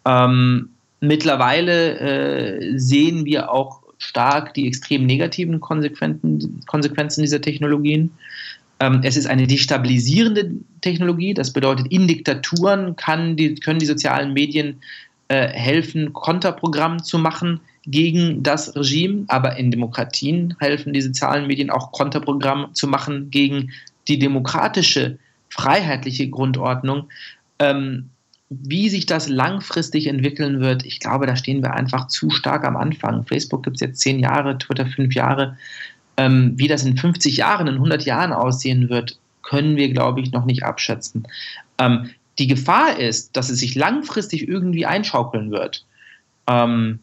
Ähm, 0.05 0.69
mittlerweile 1.01 1.99
äh, 1.99 2.77
sehen 2.77 3.25
wir 3.25 3.51
auch 3.51 3.83
stark 3.97 4.53
die 4.53 4.67
extrem 4.67 5.05
negativen 5.05 5.59
Konsequenzen 5.59 7.21
dieser 7.21 7.41
Technologien. 7.41 8.11
Es 9.03 9.15
ist 9.15 9.27
eine 9.27 9.47
destabilisierende 9.47 10.51
Technologie. 10.81 11.33
Das 11.33 11.53
bedeutet, 11.53 11.87
in 11.89 12.05
Diktaturen 12.05 12.97
die, 13.37 13.55
können 13.55 13.79
die 13.79 13.85
sozialen 13.85 14.33
Medien 14.33 14.81
äh, 15.27 15.47
helfen, 15.47 16.13
Konterprogramm 16.13 17.03
zu 17.03 17.17
machen 17.17 17.61
gegen 17.85 18.43
das 18.43 18.75
Regime. 18.75 19.25
Aber 19.27 19.57
in 19.57 19.71
Demokratien 19.71 20.55
helfen 20.59 20.93
die 20.93 21.01
sozialen 21.01 21.47
Medien 21.47 21.69
auch 21.69 21.91
Konterprogramm 21.91 22.73
zu 22.73 22.87
machen 22.87 23.29
gegen 23.31 23.71
die 24.07 24.19
demokratische, 24.19 25.17
freiheitliche 25.49 26.29
Grundordnung. 26.29 27.09
Ähm, 27.59 28.09
wie 28.49 28.89
sich 28.89 29.05
das 29.05 29.29
langfristig 29.29 30.07
entwickeln 30.07 30.59
wird, 30.59 30.85
ich 30.85 30.99
glaube, 30.99 31.25
da 31.25 31.35
stehen 31.35 31.63
wir 31.63 31.73
einfach 31.73 32.07
zu 32.07 32.29
stark 32.29 32.65
am 32.65 32.77
Anfang. 32.77 33.25
Facebook 33.25 33.63
gibt 33.63 33.77
es 33.77 33.81
jetzt 33.81 34.01
zehn 34.01 34.19
Jahre, 34.19 34.57
Twitter 34.57 34.85
fünf 34.85 35.15
Jahre. 35.15 35.57
Ähm, 36.17 36.53
wie 36.55 36.67
das 36.67 36.83
in 36.83 36.97
50 36.97 37.37
Jahren, 37.37 37.67
in 37.67 37.75
100 37.75 38.05
Jahren 38.05 38.33
aussehen 38.33 38.89
wird, 38.89 39.17
können 39.41 39.75
wir, 39.75 39.91
glaube 39.91 40.21
ich, 40.21 40.31
noch 40.31 40.45
nicht 40.45 40.63
abschätzen. 40.63 41.27
Ähm, 41.79 42.11
die 42.39 42.47
Gefahr 42.47 42.97
ist, 42.97 43.35
dass 43.35 43.49
es 43.49 43.59
sich 43.59 43.75
langfristig 43.75 44.47
irgendwie 44.47 44.85
einschaukeln 44.85 45.51
wird. 45.51 45.85
Ähm, 46.47 46.99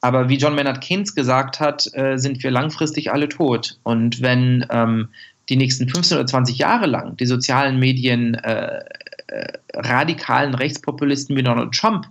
aber 0.00 0.28
wie 0.28 0.36
John 0.36 0.54
Maynard 0.54 0.80
Keynes 0.80 1.14
gesagt 1.14 1.60
hat, 1.60 1.88
äh, 1.94 2.18
sind 2.18 2.42
wir 2.42 2.50
langfristig 2.50 3.10
alle 3.10 3.28
tot. 3.28 3.78
Und 3.82 4.22
wenn 4.22 4.64
ähm, 4.70 5.08
die 5.48 5.56
nächsten 5.56 5.88
15 5.88 6.18
oder 6.18 6.26
20 6.26 6.58
Jahre 6.58 6.86
lang 6.86 7.16
die 7.16 7.26
sozialen 7.26 7.78
Medien 7.78 8.34
äh, 8.34 8.84
äh, 9.28 9.52
radikalen 9.74 10.54
Rechtspopulisten 10.54 11.36
wie 11.36 11.42
Donald 11.42 11.72
Trump 11.72 12.06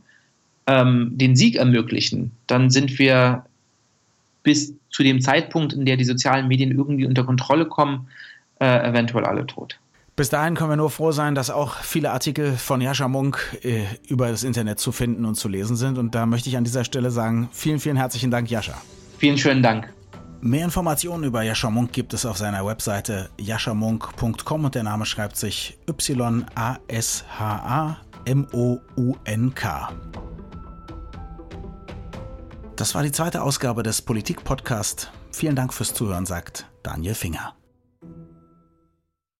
ähm, 0.65 1.11
den 1.13 1.35
Sieg 1.35 1.55
ermöglichen, 1.55 2.31
dann 2.47 2.69
sind 2.69 2.99
wir 2.99 3.45
bis 4.43 4.73
zu 4.89 5.03
dem 5.03 5.21
Zeitpunkt, 5.21 5.73
in 5.73 5.85
der 5.85 5.97
die 5.97 6.03
sozialen 6.03 6.47
Medien 6.47 6.71
irgendwie 6.71 7.05
unter 7.05 7.23
Kontrolle 7.23 7.65
kommen, 7.65 8.07
äh, 8.59 8.89
eventuell 8.89 9.25
alle 9.25 9.45
tot. 9.45 9.79
Bis 10.17 10.29
dahin 10.29 10.55
können 10.55 10.71
wir 10.71 10.77
nur 10.77 10.89
froh 10.89 11.11
sein, 11.11 11.35
dass 11.35 11.51
auch 11.51 11.75
viele 11.75 12.09
Artikel 12.11 12.57
von 12.57 12.81
Jascha 12.81 13.07
Munk 13.07 13.59
äh, 13.61 13.83
über 14.07 14.29
das 14.31 14.43
Internet 14.43 14.79
zu 14.79 14.91
finden 14.91 15.25
und 15.25 15.35
zu 15.35 15.47
lesen 15.47 15.75
sind. 15.75 15.99
Und 15.99 16.15
da 16.15 16.25
möchte 16.25 16.49
ich 16.49 16.57
an 16.57 16.63
dieser 16.63 16.83
Stelle 16.83 17.11
sagen, 17.11 17.49
vielen, 17.51 17.79
vielen 17.79 17.97
herzlichen 17.97 18.31
Dank, 18.31 18.49
Jascha. 18.49 18.73
Vielen 19.19 19.37
schönen 19.37 19.61
Dank. 19.61 19.93
Mehr 20.41 20.65
Informationen 20.65 21.23
über 21.23 21.43
Jascha 21.43 21.69
Munk 21.69 21.93
gibt 21.93 22.15
es 22.15 22.25
auf 22.25 22.35
seiner 22.35 22.65
Webseite 22.65 23.29
jaschamunk.com 23.39 24.65
und 24.65 24.73
der 24.73 24.81
Name 24.81 25.05
schreibt 25.05 25.37
sich 25.37 25.77
Y-A-S-H-A-M-O-U-N-K. 25.87 26.49
Das 32.75 32.95
war 32.95 33.03
die 33.03 33.11
zweite 33.11 33.43
Ausgabe 33.43 33.83
des 33.83 34.01
Politik-Podcast. 34.01 35.11
Vielen 35.31 35.55
Dank 35.55 35.75
fürs 35.75 35.93
Zuhören, 35.93 36.25
sagt 36.25 36.65
Daniel 36.81 37.13
Finger. 37.13 37.53